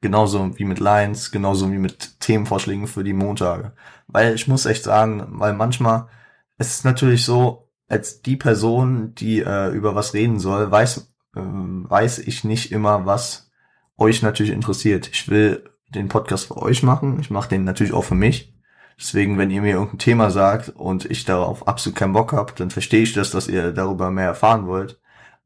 Genauso 0.00 0.56
wie 0.58 0.64
mit 0.64 0.78
Lines, 0.78 1.32
genauso 1.32 1.70
wie 1.72 1.78
mit 1.78 2.20
Themenvorschlägen 2.20 2.86
für 2.86 3.02
die 3.02 3.12
Montage. 3.12 3.72
Weil 4.06 4.34
ich 4.34 4.46
muss 4.46 4.66
echt 4.66 4.84
sagen, 4.84 5.26
weil 5.30 5.54
manchmal, 5.54 6.08
es 6.56 6.70
ist 6.70 6.84
natürlich 6.84 7.24
so, 7.24 7.68
als 7.88 8.22
die 8.22 8.36
Person, 8.36 9.14
die 9.14 9.40
äh, 9.40 9.70
über 9.70 9.94
was 9.94 10.14
reden 10.14 10.38
soll, 10.38 10.70
weiß, 10.70 11.12
äh, 11.34 11.40
weiß 11.40 12.18
ich 12.18 12.44
nicht 12.44 12.70
immer, 12.70 13.06
was 13.06 13.50
euch 13.96 14.22
natürlich 14.22 14.52
interessiert. 14.52 15.08
Ich 15.12 15.28
will 15.28 15.64
den 15.88 16.08
Podcast 16.08 16.46
für 16.46 16.58
euch 16.58 16.82
machen. 16.82 17.18
Ich 17.20 17.30
mache 17.30 17.48
den 17.48 17.64
natürlich 17.64 17.92
auch 17.92 18.04
für 18.04 18.14
mich. 18.14 18.54
Deswegen, 18.98 19.38
wenn 19.38 19.50
ihr 19.50 19.62
mir 19.62 19.74
irgendein 19.74 19.98
Thema 19.98 20.30
sagt 20.30 20.70
und 20.70 21.04
ich 21.10 21.24
darauf 21.24 21.66
absolut 21.68 21.96
keinen 21.96 22.12
Bock 22.12 22.32
habe, 22.32 22.52
dann 22.56 22.70
verstehe 22.70 23.02
ich 23.02 23.12
das, 23.12 23.30
dass 23.30 23.48
ihr 23.48 23.72
darüber 23.72 24.10
mehr 24.10 24.26
erfahren 24.26 24.66
wollt. 24.66 25.00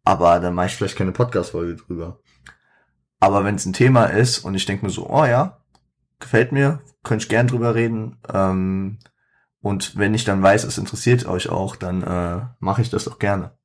Aber 0.04 0.40
dann 0.40 0.54
mache 0.54 0.66
ich 0.66 0.74
vielleicht 0.74 0.96
keine 0.96 1.12
Podcast-Folge 1.12 1.76
drüber. 1.76 2.18
Aber 3.22 3.44
wenn 3.44 3.54
es 3.54 3.64
ein 3.66 3.72
Thema 3.72 4.06
ist 4.06 4.40
und 4.40 4.56
ich 4.56 4.66
denke 4.66 4.84
mir 4.84 4.90
so, 4.90 5.08
oh 5.08 5.24
ja, 5.24 5.62
gefällt 6.18 6.50
mir, 6.50 6.80
könnte 7.04 7.22
ich 7.22 7.28
gern 7.28 7.46
drüber 7.46 7.76
reden. 7.76 8.18
Ähm, 8.34 8.98
und 9.60 9.96
wenn 9.96 10.12
ich 10.12 10.24
dann 10.24 10.42
weiß, 10.42 10.64
es 10.64 10.76
interessiert 10.76 11.24
euch 11.26 11.48
auch, 11.48 11.76
dann 11.76 12.02
äh, 12.02 12.44
mache 12.58 12.82
ich 12.82 12.90
das 12.90 13.06
auch 13.06 13.20
gerne. 13.20 13.56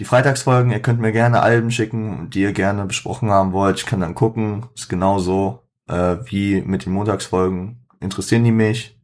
Die 0.00 0.04
Freitagsfolgen, 0.04 0.72
ihr 0.72 0.82
könnt 0.82 0.98
mir 0.98 1.12
gerne 1.12 1.40
Alben 1.40 1.70
schicken, 1.70 2.30
die 2.30 2.40
ihr 2.40 2.52
gerne 2.52 2.84
besprochen 2.84 3.30
haben 3.30 3.52
wollt. 3.52 3.78
Ich 3.78 3.86
kann 3.86 4.00
dann 4.00 4.16
gucken. 4.16 4.66
Ist 4.74 4.88
genauso 4.88 5.68
äh, 5.86 6.16
wie 6.24 6.62
mit 6.62 6.86
den 6.86 6.92
Montagsfolgen. 6.92 7.86
Interessieren 8.00 8.42
die 8.42 8.50
mich? 8.50 9.00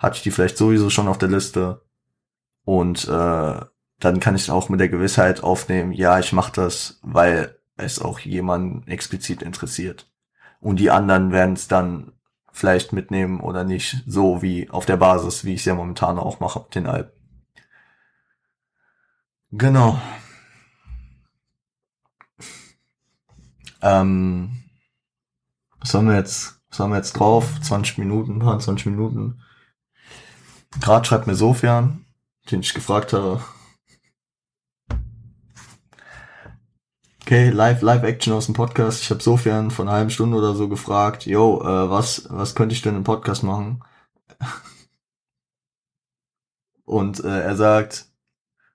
Hatte 0.00 0.16
ich 0.16 0.24
die 0.24 0.32
vielleicht 0.32 0.56
sowieso 0.56 0.90
schon 0.90 1.06
auf 1.06 1.18
der 1.18 1.28
Liste? 1.28 1.82
Und 2.64 3.06
äh, 3.06 3.60
dann 4.00 4.20
kann 4.20 4.34
ich 4.34 4.50
auch 4.50 4.68
mit 4.68 4.80
der 4.80 4.88
Gewissheit 4.88 5.44
aufnehmen, 5.44 5.92
ja, 5.92 6.18
ich 6.18 6.32
mache 6.32 6.52
das, 6.52 6.98
weil 7.02 7.57
es 7.78 8.00
auch 8.00 8.20
jemanden 8.20 8.86
explizit 8.88 9.42
interessiert. 9.42 10.10
Und 10.60 10.80
die 10.80 10.90
anderen 10.90 11.32
werden 11.32 11.54
es 11.54 11.68
dann 11.68 12.12
vielleicht 12.52 12.92
mitnehmen 12.92 13.40
oder 13.40 13.64
nicht, 13.64 14.02
so 14.06 14.42
wie 14.42 14.68
auf 14.70 14.84
der 14.84 14.96
Basis, 14.96 15.44
wie 15.44 15.54
ich 15.54 15.60
es 15.60 15.66
ja 15.66 15.74
momentan 15.74 16.18
auch 16.18 16.40
mache 16.40 16.66
den 16.74 16.86
Alpen. 16.86 17.12
Genau. 19.52 20.00
Ähm, 23.80 24.64
was 25.80 25.94
haben 25.94 26.08
wir 26.08 26.16
jetzt? 26.16 26.60
Was 26.70 26.80
haben 26.80 26.90
wir 26.90 26.96
jetzt 26.96 27.14
drauf? 27.14 27.60
20 27.62 27.98
Minuten, 27.98 28.40
20 28.40 28.86
Minuten. 28.86 29.40
Gerade 30.80 31.06
schreibt 31.06 31.26
mir 31.26 31.34
Sofian, 31.34 32.04
den 32.50 32.60
ich 32.60 32.74
gefragt 32.74 33.14
habe, 33.14 33.42
Okay, 37.28 37.50
Live, 37.50 37.82
Live 37.82 38.04
Action 38.04 38.32
aus 38.32 38.46
dem 38.46 38.54
Podcast. 38.54 39.02
Ich 39.02 39.10
habe 39.10 39.22
sofern 39.22 39.70
von 39.70 39.86
einer 39.86 39.98
halben 39.98 40.08
Stunde 40.08 40.38
oder 40.38 40.54
so 40.54 40.66
gefragt, 40.66 41.26
yo, 41.26 41.60
äh, 41.60 41.90
was, 41.90 42.26
was 42.30 42.54
könnte 42.54 42.74
ich 42.74 42.80
denn 42.80 42.96
im 42.96 43.04
Podcast 43.04 43.42
machen? 43.42 43.84
Und 46.86 47.22
äh, 47.22 47.42
er 47.42 47.54
sagt, 47.54 48.06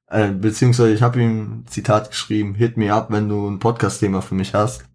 äh, 0.06 0.30
beziehungsweise 0.30 0.94
ich 0.94 1.02
habe 1.02 1.20
ihm 1.20 1.66
Zitat 1.66 2.12
geschrieben, 2.12 2.54
hit 2.54 2.78
me 2.78 2.94
up, 2.94 3.10
wenn 3.10 3.28
du 3.28 3.50
ein 3.50 3.58
Podcast-Thema 3.58 4.22
für 4.22 4.36
mich 4.36 4.54
hast. 4.54 4.86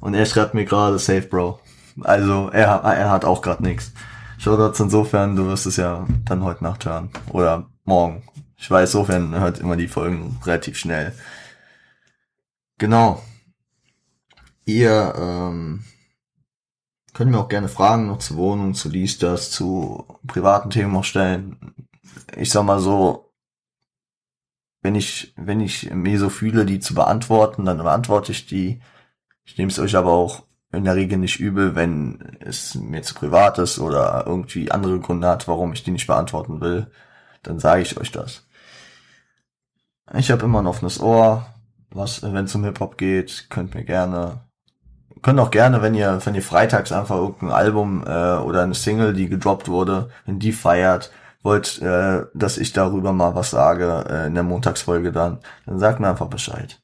Und 0.00 0.14
er 0.14 0.24
schreibt 0.24 0.54
mir 0.54 0.64
gerade, 0.64 0.98
safe, 0.98 1.28
Bro. 1.28 1.60
Also 2.00 2.48
er, 2.48 2.68
er 2.82 3.10
hat 3.10 3.26
auch 3.26 3.42
gerade 3.42 3.62
nichts. 3.62 3.92
Shoutouts 4.38 4.80
insofern, 4.80 5.36
du 5.36 5.48
wirst 5.48 5.66
es 5.66 5.76
ja 5.76 6.06
dann 6.24 6.44
heute 6.44 6.64
Nacht 6.64 6.86
hören. 6.86 7.10
Oder 7.28 7.66
morgen. 7.84 8.22
Ich 8.56 8.70
weiß, 8.70 8.90
sofern 8.90 9.38
hört 9.38 9.58
immer 9.58 9.76
die 9.76 9.88
Folgen 9.88 10.40
relativ 10.46 10.78
schnell. 10.78 11.12
Genau. 12.82 13.22
Ihr 14.64 15.14
ähm, 15.16 15.84
könnt 17.14 17.30
mir 17.30 17.38
auch 17.38 17.48
gerne 17.48 17.68
Fragen 17.68 18.08
noch 18.08 18.18
zur 18.18 18.38
Wohnung, 18.38 18.74
zu 18.74 18.88
dies, 18.88 19.20
zu 19.20 20.04
privaten 20.26 20.68
Themen 20.68 20.96
auch 20.96 21.04
stellen. 21.04 21.76
Ich 22.36 22.50
sag 22.50 22.64
mal 22.64 22.80
so, 22.80 23.32
wenn 24.80 24.96
ich, 24.96 25.32
wenn 25.36 25.60
ich 25.60 25.94
mir 25.94 26.18
so 26.18 26.28
fühle, 26.28 26.66
die 26.66 26.80
zu 26.80 26.92
beantworten, 26.92 27.64
dann 27.64 27.78
beantworte 27.78 28.32
ich 28.32 28.46
die. 28.46 28.82
Ich 29.44 29.56
nehme 29.56 29.70
es 29.70 29.78
euch 29.78 29.94
aber 29.94 30.10
auch 30.10 30.42
in 30.72 30.82
der 30.82 30.96
Regel 30.96 31.18
nicht 31.18 31.38
übel, 31.38 31.76
wenn 31.76 32.36
es 32.40 32.74
mir 32.74 33.02
zu 33.02 33.14
privat 33.14 33.58
ist 33.58 33.78
oder 33.78 34.24
irgendwie 34.26 34.72
andere 34.72 34.98
Gründe 34.98 35.28
hat, 35.28 35.46
warum 35.46 35.72
ich 35.72 35.84
die 35.84 35.92
nicht 35.92 36.08
beantworten 36.08 36.60
will, 36.60 36.90
dann 37.44 37.60
sage 37.60 37.82
ich 37.82 37.96
euch 37.96 38.10
das. 38.10 38.48
Ich 40.14 40.32
habe 40.32 40.46
immer 40.46 40.60
ein 40.60 40.66
offenes 40.66 40.98
Ohr, 40.98 41.46
was, 41.94 42.22
wenn 42.22 42.44
es 42.44 42.54
um 42.54 42.64
Hip-Hop 42.64 42.98
geht, 42.98 43.46
könnt 43.50 43.74
mir 43.74 43.84
gerne, 43.84 44.40
könnt 45.22 45.40
auch 45.40 45.50
gerne, 45.50 45.82
wenn 45.82 45.94
ihr, 45.94 46.20
wenn 46.24 46.34
ihr 46.34 46.42
freitags 46.42 46.92
einfach 46.92 47.16
irgendein 47.16 47.50
Album 47.50 48.04
äh, 48.06 48.36
oder 48.36 48.62
eine 48.62 48.74
Single, 48.74 49.12
die 49.12 49.28
gedroppt 49.28 49.68
wurde, 49.68 50.10
wenn 50.26 50.38
die 50.38 50.52
feiert, 50.52 51.10
wollt, 51.42 51.80
äh, 51.82 52.22
dass 52.34 52.58
ich 52.58 52.72
darüber 52.72 53.12
mal 53.12 53.34
was 53.34 53.50
sage 53.50 54.04
äh, 54.08 54.26
in 54.26 54.34
der 54.34 54.44
Montagsfolge 54.44 55.12
dann, 55.12 55.38
dann 55.66 55.78
sagt 55.78 56.00
mir 56.00 56.08
einfach 56.08 56.28
Bescheid. 56.28 56.80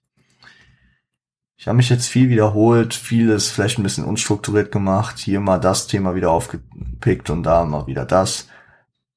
Ich 1.56 1.66
habe 1.66 1.76
mich 1.76 1.90
jetzt 1.90 2.06
viel 2.06 2.28
wiederholt, 2.28 2.94
vieles 2.94 3.50
vielleicht 3.50 3.78
ein 3.78 3.82
bisschen 3.82 4.04
unstrukturiert 4.04 4.70
gemacht, 4.70 5.18
hier 5.18 5.40
mal 5.40 5.58
das 5.58 5.88
Thema 5.88 6.14
wieder 6.14 6.30
aufgepickt 6.30 7.30
und 7.30 7.42
da 7.42 7.64
mal 7.64 7.86
wieder 7.88 8.04
das. 8.04 8.48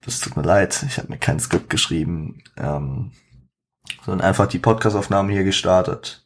Das 0.04 0.20
tut 0.20 0.36
mir 0.36 0.42
leid, 0.42 0.84
ich 0.88 0.98
habe 0.98 1.10
mir 1.10 1.20
kein 1.20 1.40
Skript 1.40 1.70
geschrieben. 1.70 2.42
Ähm, 2.58 3.12
sondern 4.06 4.26
einfach 4.26 4.48
die 4.48 4.60
Podcastaufnahme 4.60 5.32
hier 5.32 5.44
gestartet. 5.44 6.26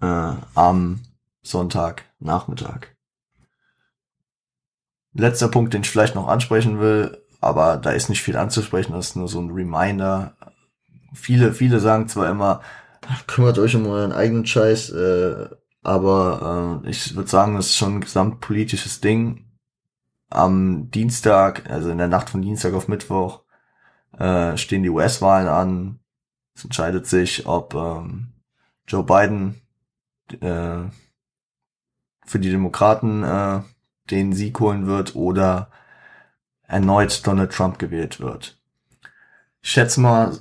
Äh, 0.00 0.32
am 0.54 1.00
Sonntag 1.42 2.04
Nachmittag. 2.18 2.96
Letzter 5.12 5.48
Punkt, 5.48 5.74
den 5.74 5.82
ich 5.82 5.90
vielleicht 5.90 6.14
noch 6.14 6.28
ansprechen 6.28 6.80
will, 6.80 7.24
aber 7.40 7.76
da 7.78 7.90
ist 7.90 8.08
nicht 8.08 8.22
viel 8.22 8.36
anzusprechen, 8.36 8.92
das 8.92 9.08
ist 9.08 9.16
nur 9.16 9.28
so 9.28 9.40
ein 9.40 9.50
Reminder. 9.50 10.36
Viele, 11.14 11.52
viele 11.52 11.80
sagen 11.80 12.08
zwar 12.08 12.30
immer, 12.30 12.60
kümmert 13.26 13.58
euch 13.58 13.74
um 13.74 13.86
euren 13.86 14.12
eigenen 14.12 14.46
Scheiß, 14.46 14.90
äh, 14.90 15.48
aber 15.82 16.82
äh, 16.84 16.90
ich 16.90 17.16
würde 17.16 17.28
sagen, 17.28 17.56
das 17.56 17.66
ist 17.66 17.76
schon 17.76 17.96
ein 17.96 18.00
gesamtpolitisches 18.02 19.00
Ding. 19.00 19.46
Am 20.28 20.90
Dienstag, 20.90 21.68
also 21.68 21.90
in 21.90 21.98
der 21.98 22.08
Nacht 22.08 22.30
von 22.30 22.42
Dienstag 22.42 22.74
auf 22.74 22.86
Mittwoch, 22.86 23.42
äh, 24.18 24.56
stehen 24.56 24.82
die 24.82 24.90
US-Wahlen 24.90 25.48
an. 25.48 25.99
Es 26.60 26.64
entscheidet 26.64 27.06
sich, 27.06 27.46
ob 27.46 27.72
ähm, 27.72 28.34
Joe 28.86 29.02
Biden 29.02 29.62
äh, 30.42 30.90
für 32.26 32.38
die 32.38 32.50
Demokraten 32.50 33.22
äh, 33.22 33.60
den 34.10 34.34
Sieg 34.34 34.60
holen 34.60 34.86
wird 34.86 35.16
oder 35.16 35.70
erneut 36.64 37.26
Donald 37.26 37.50
Trump 37.52 37.78
gewählt 37.78 38.20
wird. 38.20 38.60
Ich 39.62 39.70
schätze 39.70 40.02
mal, 40.02 40.36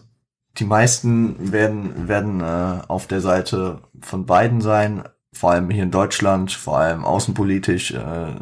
die 0.58 0.66
meisten 0.66 1.54
werden, 1.54 2.10
werden 2.10 2.42
äh, 2.42 2.82
auf 2.90 3.08
der 3.08 3.22
Seite 3.22 3.82
von 4.02 4.26
Biden 4.26 4.60
sein, 4.60 5.08
vor 5.32 5.52
allem 5.52 5.70
hier 5.70 5.84
in 5.84 5.92
Deutschland, 5.92 6.52
vor 6.52 6.80
allem 6.80 7.06
außenpolitisch 7.06 7.92
äh, 7.92 8.34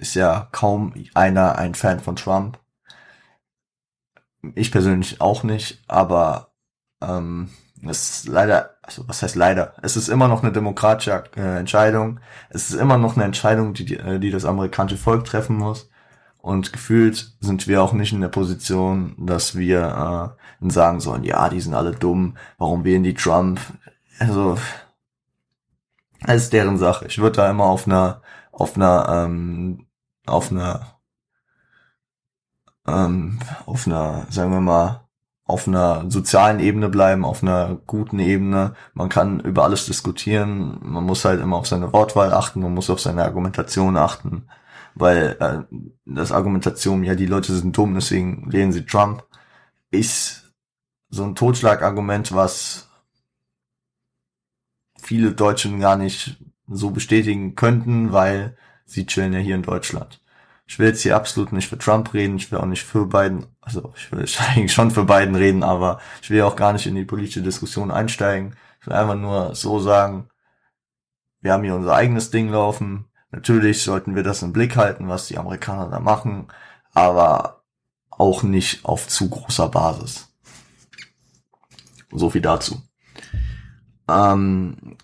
ist 0.00 0.14
ja 0.14 0.46
kaum 0.52 0.94
einer 1.14 1.58
ein 1.58 1.74
Fan 1.74 1.98
von 1.98 2.14
Trump. 2.14 2.60
Ich 4.54 4.70
persönlich 4.70 5.20
auch 5.20 5.42
nicht, 5.42 5.82
aber 5.88 6.45
ähm, 7.06 7.50
es 7.82 8.10
ist 8.10 8.28
leider, 8.28 8.76
also 8.82 9.06
was 9.08 9.22
heißt 9.22 9.36
leider? 9.36 9.74
Es 9.82 9.96
ist 9.96 10.08
immer 10.08 10.28
noch 10.28 10.42
eine 10.42 10.52
demokratische 10.52 11.24
äh, 11.36 11.58
Entscheidung. 11.58 12.20
Es 12.48 12.70
ist 12.70 12.80
immer 12.80 12.98
noch 12.98 13.16
eine 13.16 13.24
Entscheidung, 13.24 13.74
die, 13.74 13.84
die, 13.84 13.96
äh, 13.96 14.18
die 14.18 14.30
das 14.30 14.44
amerikanische 14.44 14.96
Volk 14.96 15.24
treffen 15.24 15.56
muss. 15.56 15.90
Und 16.38 16.72
gefühlt 16.72 17.36
sind 17.40 17.66
wir 17.66 17.82
auch 17.82 17.92
nicht 17.92 18.12
in 18.12 18.20
der 18.20 18.28
Position, 18.28 19.14
dass 19.18 19.56
wir 19.56 20.36
äh, 20.62 20.70
sagen 20.70 21.00
sollen, 21.00 21.24
ja, 21.24 21.48
die 21.48 21.60
sind 21.60 21.74
alle 21.74 21.92
dumm, 21.92 22.36
warum 22.58 22.84
wählen 22.84 23.02
die 23.02 23.14
Trump? 23.14 23.60
Also, 24.18 24.56
es 26.26 26.44
ist 26.44 26.52
deren 26.52 26.78
Sache. 26.78 27.06
Ich 27.06 27.18
würde 27.18 27.36
da 27.36 27.50
immer 27.50 27.64
auf 27.64 27.86
einer, 27.86 28.22
auf 28.52 28.76
einer, 28.76 29.06
ähm, 29.08 29.86
auf 30.24 30.50
einer, 30.50 31.00
ähm, 32.86 33.40
auf 33.66 33.86
einer, 33.86 34.26
sagen 34.30 34.52
wir 34.52 34.60
mal, 34.60 35.05
auf 35.46 35.68
einer 35.68 36.10
sozialen 36.10 36.58
Ebene 36.58 36.88
bleiben, 36.88 37.24
auf 37.24 37.42
einer 37.42 37.76
guten 37.86 38.18
Ebene. 38.18 38.74
Man 38.94 39.08
kann 39.08 39.40
über 39.40 39.64
alles 39.64 39.86
diskutieren. 39.86 40.78
Man 40.82 41.04
muss 41.04 41.24
halt 41.24 41.40
immer 41.40 41.56
auf 41.56 41.68
seine 41.68 41.92
Wortwahl 41.92 42.32
achten. 42.32 42.60
Man 42.60 42.74
muss 42.74 42.90
auf 42.90 43.00
seine 43.00 43.24
Argumentation 43.24 43.96
achten, 43.96 44.48
weil 44.96 45.36
äh, 45.38 45.76
das 46.04 46.32
Argumentation, 46.32 47.04
ja, 47.04 47.14
die 47.14 47.26
Leute 47.26 47.54
sind 47.54 47.76
dumm, 47.76 47.94
deswegen 47.94 48.50
lehnen 48.50 48.72
sie 48.72 48.84
Trump, 48.84 49.24
ist 49.90 50.52
so 51.10 51.22
ein 51.22 51.36
Totschlagargument, 51.36 52.34
was 52.34 52.88
viele 55.00 55.32
Deutschen 55.32 55.78
gar 55.78 55.96
nicht 55.96 56.42
so 56.66 56.90
bestätigen 56.90 57.54
könnten, 57.54 58.12
weil 58.12 58.56
sie 58.84 59.06
chillen 59.06 59.32
ja 59.32 59.38
hier 59.38 59.54
in 59.54 59.62
Deutschland. 59.62 60.20
Ich 60.66 60.78
will 60.78 60.88
jetzt 60.88 61.02
hier 61.02 61.16
absolut 61.16 61.52
nicht 61.52 61.68
für 61.68 61.78
Trump 61.78 62.12
reden, 62.12 62.36
ich 62.36 62.50
will 62.50 62.58
auch 62.58 62.66
nicht 62.66 62.82
für 62.82 63.06
Biden, 63.06 63.46
also 63.60 63.92
ich 63.96 64.10
will 64.10 64.26
eigentlich 64.38 64.72
schon 64.72 64.90
für 64.90 65.04
Biden 65.04 65.36
reden, 65.36 65.62
aber 65.62 66.00
ich 66.22 66.30
will 66.30 66.42
auch 66.42 66.56
gar 66.56 66.72
nicht 66.72 66.86
in 66.86 66.94
die 66.94 67.04
politische 67.04 67.42
Diskussion 67.42 67.90
einsteigen. 67.90 68.56
Ich 68.80 68.86
will 68.86 68.94
einfach 68.94 69.14
nur 69.14 69.54
so 69.54 69.78
sagen, 69.78 70.28
wir 71.40 71.52
haben 71.52 71.62
hier 71.62 71.74
unser 71.76 71.94
eigenes 71.94 72.30
Ding 72.30 72.50
laufen. 72.50 73.06
Natürlich 73.30 73.82
sollten 73.82 74.16
wir 74.16 74.22
das 74.22 74.42
im 74.42 74.52
Blick 74.52 74.76
halten, 74.76 75.08
was 75.08 75.28
die 75.28 75.38
Amerikaner 75.38 75.88
da 75.88 76.00
machen, 76.00 76.48
aber 76.92 77.62
auch 78.10 78.42
nicht 78.42 78.84
auf 78.84 79.06
zu 79.06 79.28
großer 79.28 79.68
Basis. 79.68 80.28
So 82.10 82.30
viel 82.30 82.40
dazu. 82.40 82.82
Ähm, 84.08 84.96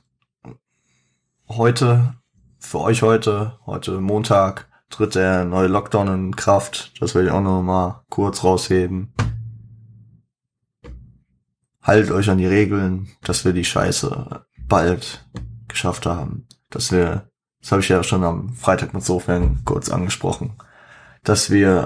heute, 1.48 2.14
für 2.59 2.81
euch 2.81 3.03
heute, 3.03 3.59
heute 3.66 4.01
Montag, 4.01 4.68
tritt 4.93 5.15
der 5.15 5.45
neue 5.45 5.67
Lockdown 5.67 6.09
in 6.09 6.37
Kraft. 6.37 6.93
Das 7.01 7.15
will 7.15 7.27
ich 7.27 7.33
auch 7.33 7.41
noch 7.41 7.63
mal 7.63 8.05
kurz 8.11 8.45
rausheben. 8.45 9.13
Haltet 11.83 12.13
euch 12.13 12.31
an 12.31 12.39
die 12.39 12.47
Regeln, 12.47 13.09
dass 13.23 13.45
wir 13.45 13.53
die 13.53 13.65
Scheiße 13.65 14.45
bald 14.69 15.27
geschafft 15.67 16.07
haben. 16.07 16.47
Dass 16.71 16.93
wir, 16.93 17.29
das 17.61 17.73
habe 17.73 17.83
ich 17.83 17.89
ja 17.89 18.03
schon 18.05 18.23
am 18.23 18.55
Freitag 18.55 18.95
mit 18.95 19.03
Sofern 19.03 19.65
kurz 19.65 19.89
angesprochen, 19.89 20.53
dass 21.25 21.51
wir 21.51 21.77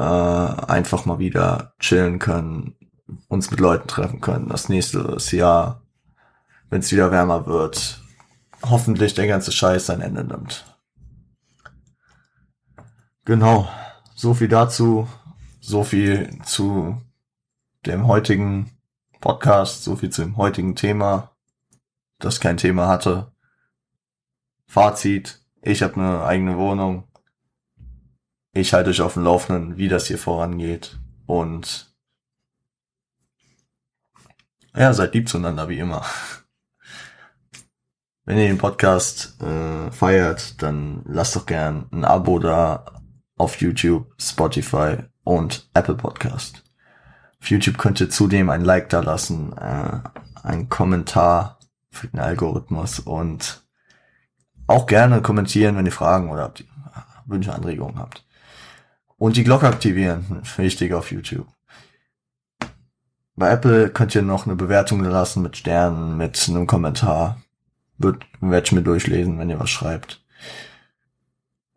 äh, 0.69 0.71
einfach 0.71 1.07
mal 1.07 1.19
wieder 1.19 1.73
chillen 1.79 2.19
können, 2.19 2.75
uns 3.29 3.51
mit 3.51 3.61
Leuten 3.61 3.89
treffen 3.89 4.21
können. 4.21 4.49
Das 4.49 4.69
nächste 4.69 5.17
Jahr, 5.37 5.83
wenn 6.69 6.81
es 6.81 6.93
wieder 6.93 7.11
wärmer 7.11 7.47
wird, 7.47 8.03
hoffentlich 8.63 9.15
der 9.15 9.29
ganze 9.29 9.53
Scheiß 9.53 9.87
sein 9.87 10.01
Ende 10.01 10.25
nimmt. 10.25 10.76
Genau, 13.27 13.69
so 14.15 14.35
viel 14.35 14.47
dazu, 14.47 15.09
so 15.61 15.83
viel 15.83 16.41
zu 16.45 17.03
dem 17.85 18.07
heutigen 18.07 18.71
Podcast, 19.21 19.83
so 19.83 19.97
viel 19.97 20.11
zu 20.11 20.23
dem 20.23 20.37
heutigen 20.37 20.77
Thema, 20.77 21.33
das 22.21 22.39
kein 22.39 22.57
Thema 22.57 22.87
hatte. 22.87 23.33
Fazit, 24.69 25.45
ich 25.61 25.83
habe 25.83 25.95
eine 25.95 26.25
eigene 26.25 26.57
Wohnung. 26.57 27.09
Ich 28.53 28.73
halte 28.73 28.91
euch 28.91 29.01
auf 29.01 29.15
dem 29.15 29.25
Laufenden, 29.25 29.77
wie 29.77 29.89
das 29.89 30.07
hier 30.07 30.19
vorangeht. 30.19 30.97
Und 31.27 31.93
ja, 34.77 34.93
seid 34.93 35.15
lieb 35.15 35.29
zueinander, 35.29 35.69
wie 35.69 35.81
immer. 35.81 36.07
Wenn 38.25 38.39
ihr 38.39 38.47
den 38.47 38.59
Podcast 38.59 39.43
äh, 39.43 39.91
feiert, 39.91 40.63
dann 40.63 41.03
lasst 41.07 41.35
doch 41.35 41.47
gern 41.47 41.89
ein 41.91 42.05
Abo 42.05 42.39
da 42.39 42.96
auf 43.37 43.61
YouTube, 43.61 44.13
Spotify 44.19 44.97
und 45.25 45.69
Apple 45.75 45.95
Podcast. 45.95 46.63
Auf 47.41 47.51
YouTube 47.51 47.79
könnt 47.79 48.01
ihr 48.01 48.11
zudem 48.11 48.51
ein 48.51 48.65
Like 48.65 48.89
da 48.89 49.01
lassen, 49.01 49.53
äh, 49.57 50.01
einen 50.43 50.69
Kommentar 50.69 51.59
für 51.91 52.09
den 52.09 52.21
Algorithmus 52.21 53.01
und 53.01 53.65
auch 54.67 54.87
gerne 54.87 55.23
kommentieren, 55.23 55.77
wenn 55.77 55.87
ihr 55.87 55.93
Fragen 55.93 56.31
oder 56.31 56.43
habt, 56.43 56.65
Wünsche, 57.27 57.55
Anregungen 57.55 57.99
habt. 57.99 58.25
Und 59.19 59.37
die 59.37 59.45
Glocke 59.45 59.67
aktivieren, 59.67 60.43
wichtig 60.57 60.93
auf 60.93 61.13
YouTube. 61.13 61.47
Bei 63.35 63.51
Apple 63.51 63.91
könnt 63.91 64.15
ihr 64.15 64.23
noch 64.23 64.47
eine 64.47 64.57
Bewertung 64.57 65.05
lassen 65.05 65.43
mit 65.43 65.59
Sternen, 65.59 66.17
mit 66.17 66.49
einem 66.49 66.67
Kommentar. 66.67 67.43
Wird, 67.99 68.25
werd 68.41 68.67
ich 68.67 68.73
mir 68.73 68.83
durchlesen, 68.83 69.39
wenn 69.39 69.51
ihr 69.51 69.61
was 69.61 69.71
schreibt. 69.71 70.23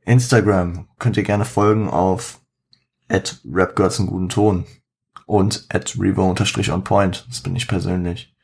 Instagram 0.10 0.88
könnt 0.98 1.17
ihr 1.17 1.24
gerne 1.24 1.45
folgen 1.45 1.88
auf 1.88 2.41
at 3.10 3.39
rapgirls 3.45 3.98
guten 3.98 4.28
Ton 4.28 4.65
und 5.28 5.67
at 5.69 5.95
revo 6.00 6.34
point 6.84 7.26
Das 7.30 7.41
bin 7.41 7.56
ich 7.56 7.67
persönlich. 7.67 8.36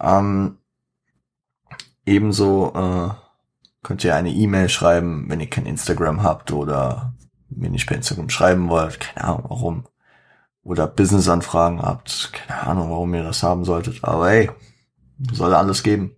Ähm, 0.00 0.58
ebenso 2.04 2.72
äh, 2.74 3.10
könnt 3.84 4.02
ihr 4.02 4.16
eine 4.16 4.32
E-Mail 4.32 4.68
schreiben, 4.68 5.26
wenn 5.28 5.38
ihr 5.38 5.48
kein 5.48 5.66
Instagram 5.66 6.24
habt 6.24 6.50
oder 6.50 7.14
mir 7.48 7.70
nicht 7.70 7.86
per 7.86 7.96
Instagram 7.96 8.30
schreiben 8.30 8.68
wollt. 8.68 8.98
Keine 8.98 9.28
Ahnung 9.28 9.44
warum. 9.48 9.84
Oder 10.64 10.88
Business-Anfragen 10.88 11.82
habt. 11.82 12.32
Keine 12.32 12.62
Ahnung, 12.62 12.90
warum 12.90 13.14
ihr 13.14 13.22
das 13.22 13.44
haben 13.44 13.64
solltet. 13.64 14.02
Aber 14.02 14.28
hey, 14.28 14.50
soll 15.32 15.54
alles 15.54 15.84
geben 15.84 16.16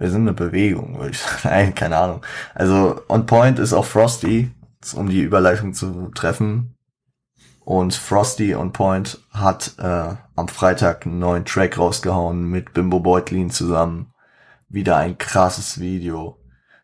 Wir 0.00 0.10
sind 0.10 0.22
eine 0.22 0.32
Bewegung, 0.32 0.98
würde 0.98 1.10
ich 1.10 1.18
sagen. 1.18 1.40
Nein, 1.44 1.74
keine 1.74 1.98
Ahnung. 1.98 2.22
Also 2.54 3.02
On 3.08 3.26
Point 3.26 3.58
ist 3.58 3.74
auch 3.74 3.84
Frosty, 3.84 4.50
um 4.94 5.10
die 5.10 5.20
Überleitung 5.20 5.74
zu 5.74 6.10
treffen. 6.14 6.74
Und 7.66 7.94
Frosty 7.94 8.54
On 8.54 8.72
Point 8.72 9.20
hat 9.30 9.74
äh, 9.78 10.14
am 10.36 10.48
Freitag 10.48 11.04
einen 11.04 11.18
neuen 11.18 11.44
Track 11.44 11.76
rausgehauen 11.76 12.44
mit 12.44 12.72
Bimbo 12.72 13.00
Beutlin 13.00 13.50
zusammen. 13.50 14.14
Wieder 14.70 14.96
ein 14.96 15.18
krasses 15.18 15.78
Video. 15.78 16.38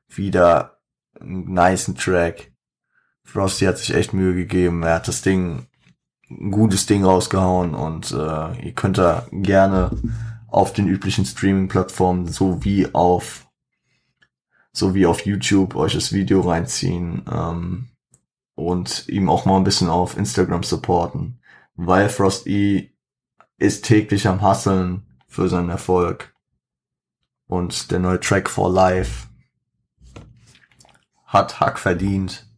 Wieder 0.08 0.76
einen 1.18 1.54
niceen 1.54 1.96
Track. 1.96 2.52
Frosty 3.24 3.64
hat 3.64 3.78
sich 3.78 3.94
echt 3.94 4.12
Mühe 4.12 4.34
gegeben. 4.34 4.82
Er 4.82 4.96
hat 4.96 5.08
das 5.08 5.22
Ding, 5.22 5.66
ein 6.28 6.50
gutes 6.50 6.84
Ding 6.84 7.02
rausgehauen 7.02 7.74
und 7.74 8.12
äh, 8.12 8.66
ihr 8.66 8.72
könnt 8.74 8.98
da 8.98 9.26
gerne 9.32 9.90
auf 10.56 10.72
den 10.72 10.88
üblichen 10.88 11.26
Streaming-Plattformen 11.26 12.28
sowie 12.28 12.88
auf 12.94 13.46
sowie 14.72 15.04
auf 15.04 15.26
YouTube 15.26 15.76
euch 15.76 15.92
das 15.92 16.14
Video 16.14 16.40
reinziehen 16.40 17.22
ähm, 17.30 17.88
und 18.54 19.06
ihm 19.08 19.28
auch 19.28 19.44
mal 19.44 19.58
ein 19.58 19.64
bisschen 19.64 19.90
auf 19.90 20.16
Instagram 20.16 20.62
supporten, 20.62 21.40
weil 21.74 22.08
Frost 22.08 22.46
E 22.46 22.90
ist 23.58 23.84
täglich 23.84 24.26
am 24.26 24.40
Hasseln 24.40 25.06
für 25.28 25.50
seinen 25.50 25.68
Erfolg 25.68 26.34
und 27.46 27.90
der 27.90 27.98
neue 27.98 28.20
Track 28.20 28.48
for 28.48 28.72
Life 28.72 29.28
hat 31.26 31.60
Hack 31.60 31.78
verdient. 31.78 32.48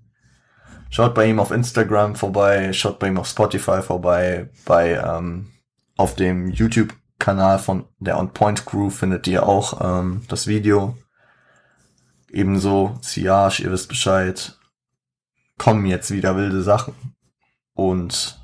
Schaut 0.90 1.14
bei 1.16 1.26
ihm 1.28 1.40
auf 1.40 1.50
Instagram 1.50 2.14
vorbei, 2.14 2.72
schaut 2.72 3.00
bei 3.00 3.08
ihm 3.08 3.18
auf 3.18 3.26
Spotify 3.26 3.82
vorbei, 3.82 4.50
bei 4.64 4.92
ähm, 4.92 5.50
auf 5.96 6.14
dem 6.14 6.48
YouTube 6.50 6.94
Kanal 7.18 7.58
von 7.58 7.86
der 7.98 8.18
On 8.18 8.32
Point 8.32 8.64
Crew 8.64 8.90
findet 8.90 9.26
ihr 9.26 9.46
auch 9.46 9.80
ähm, 9.80 10.22
das 10.28 10.46
Video. 10.46 10.96
Ebenso 12.30 12.98
Siage, 13.00 13.62
ihr 13.62 13.72
wisst 13.72 13.88
Bescheid. 13.88 14.58
Kommen 15.56 15.86
jetzt 15.86 16.10
wieder 16.10 16.36
wilde 16.36 16.62
Sachen. 16.62 16.94
Und 17.74 18.40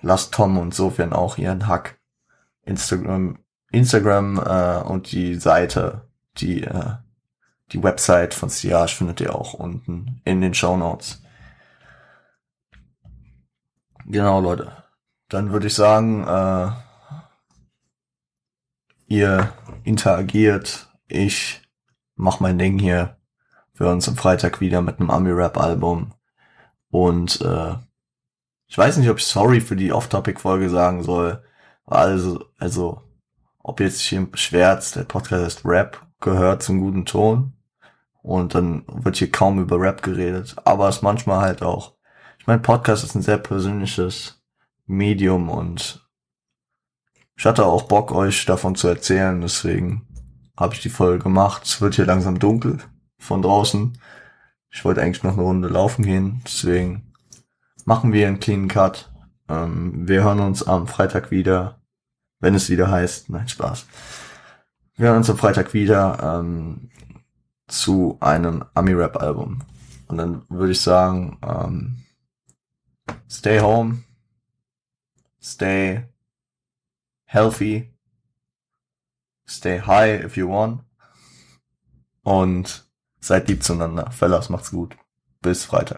lasst 0.00 0.32
Tom 0.32 0.58
und 0.58 0.74
Sofian 0.74 1.12
auch 1.12 1.38
ihren 1.38 1.66
Hack. 1.66 1.98
Instagram, 2.62 3.38
Instagram 3.70 4.38
äh, 4.38 4.82
und 4.82 5.12
die 5.12 5.34
Seite, 5.34 6.08
die 6.38 6.62
äh, 6.64 6.94
die 7.72 7.82
Website 7.82 8.34
von 8.34 8.48
Siage 8.48 8.96
findet 8.96 9.20
ihr 9.20 9.34
auch 9.34 9.54
unten 9.54 10.20
in 10.24 10.40
den 10.40 10.54
Show 10.54 10.76
Notes. 10.76 11.22
Genau, 14.06 14.40
Leute. 14.40 14.72
Dann 15.28 15.52
würde 15.52 15.68
ich 15.68 15.74
sagen, 15.74 16.26
äh, 16.26 16.70
ihr 19.10 19.52
interagiert, 19.84 20.88
ich 21.08 21.60
mach 22.14 22.40
mein 22.40 22.58
Ding 22.58 22.78
hier. 22.78 23.16
für 23.74 23.90
uns 23.90 24.08
am 24.08 24.16
Freitag 24.16 24.60
wieder 24.60 24.82
mit 24.82 25.00
einem 25.00 25.10
Ami-Rap-Album. 25.10 26.12
Und 26.90 27.40
äh, 27.40 27.74
ich 28.66 28.76
weiß 28.76 28.98
nicht, 28.98 29.08
ob 29.08 29.18
ich 29.18 29.24
sorry 29.26 29.60
für 29.62 29.76
die 29.76 29.92
Off-Topic-Folge 29.92 30.68
sagen 30.68 31.02
soll. 31.02 31.42
Also, 31.86 32.44
also, 32.58 33.02
ob 33.58 33.80
jetzt 33.80 34.00
hier 34.00 34.30
beschwert, 34.30 34.94
der 34.96 35.04
Podcast 35.04 35.46
ist 35.46 35.64
Rap, 35.64 36.06
gehört 36.20 36.62
zum 36.62 36.80
guten 36.80 37.06
Ton. 37.06 37.54
Und 38.22 38.54
dann 38.54 38.84
wird 38.86 39.16
hier 39.16 39.30
kaum 39.30 39.58
über 39.60 39.80
Rap 39.80 40.02
geredet. 40.02 40.56
Aber 40.64 40.88
es 40.88 41.00
manchmal 41.00 41.40
halt 41.40 41.62
auch. 41.62 41.94
Ich 42.38 42.46
meine, 42.46 42.60
Podcast 42.60 43.02
ist 43.02 43.14
ein 43.14 43.22
sehr 43.22 43.38
persönliches 43.38 44.42
Medium 44.86 45.48
und 45.48 45.99
ich 47.40 47.46
hatte 47.46 47.64
auch 47.64 47.84
Bock, 47.84 48.12
euch 48.12 48.44
davon 48.44 48.74
zu 48.74 48.86
erzählen, 48.86 49.40
deswegen 49.40 50.06
habe 50.58 50.74
ich 50.74 50.82
die 50.82 50.90
Folge 50.90 51.22
gemacht. 51.22 51.62
Es 51.64 51.80
wird 51.80 51.94
hier 51.94 52.04
langsam 52.04 52.38
dunkel 52.38 52.80
von 53.16 53.40
draußen. 53.40 53.98
Ich 54.68 54.84
wollte 54.84 55.00
eigentlich 55.00 55.22
noch 55.22 55.32
eine 55.32 55.40
Runde 55.40 55.68
laufen 55.68 56.04
gehen, 56.04 56.42
deswegen 56.44 57.14
machen 57.86 58.12
wir 58.12 58.28
einen 58.28 58.40
clean 58.40 58.68
Cut. 58.68 59.10
Ähm, 59.48 60.06
wir 60.06 60.22
hören 60.22 60.40
uns 60.40 60.62
am 60.62 60.86
Freitag 60.86 61.30
wieder, 61.30 61.80
wenn 62.40 62.54
es 62.54 62.68
wieder 62.68 62.90
heißt. 62.90 63.30
Nein, 63.30 63.48
Spaß. 63.48 63.86
Wir 64.96 65.08
hören 65.08 65.16
uns 65.16 65.30
am 65.30 65.38
Freitag 65.38 65.72
wieder 65.72 66.40
ähm, 66.40 66.90
zu 67.68 68.18
einem 68.20 68.66
Ami-Rap-Album. 68.74 69.60
Und 70.08 70.18
dann 70.18 70.42
würde 70.50 70.72
ich 70.72 70.80
sagen, 70.82 71.38
ähm, 71.42 72.04
stay 73.30 73.60
home, 73.60 74.02
stay 75.42 76.09
healthy, 77.30 77.94
stay 79.46 79.78
high 79.78 80.16
if 80.16 80.36
you 80.36 80.48
want 80.48 80.82
und 82.24 82.84
seid 83.20 83.48
lieb 83.48 83.62
zueinander. 83.62 84.10
Fellas, 84.10 84.48
macht's 84.48 84.72
gut. 84.72 84.96
Bis 85.40 85.64
Freitag. 85.64 85.88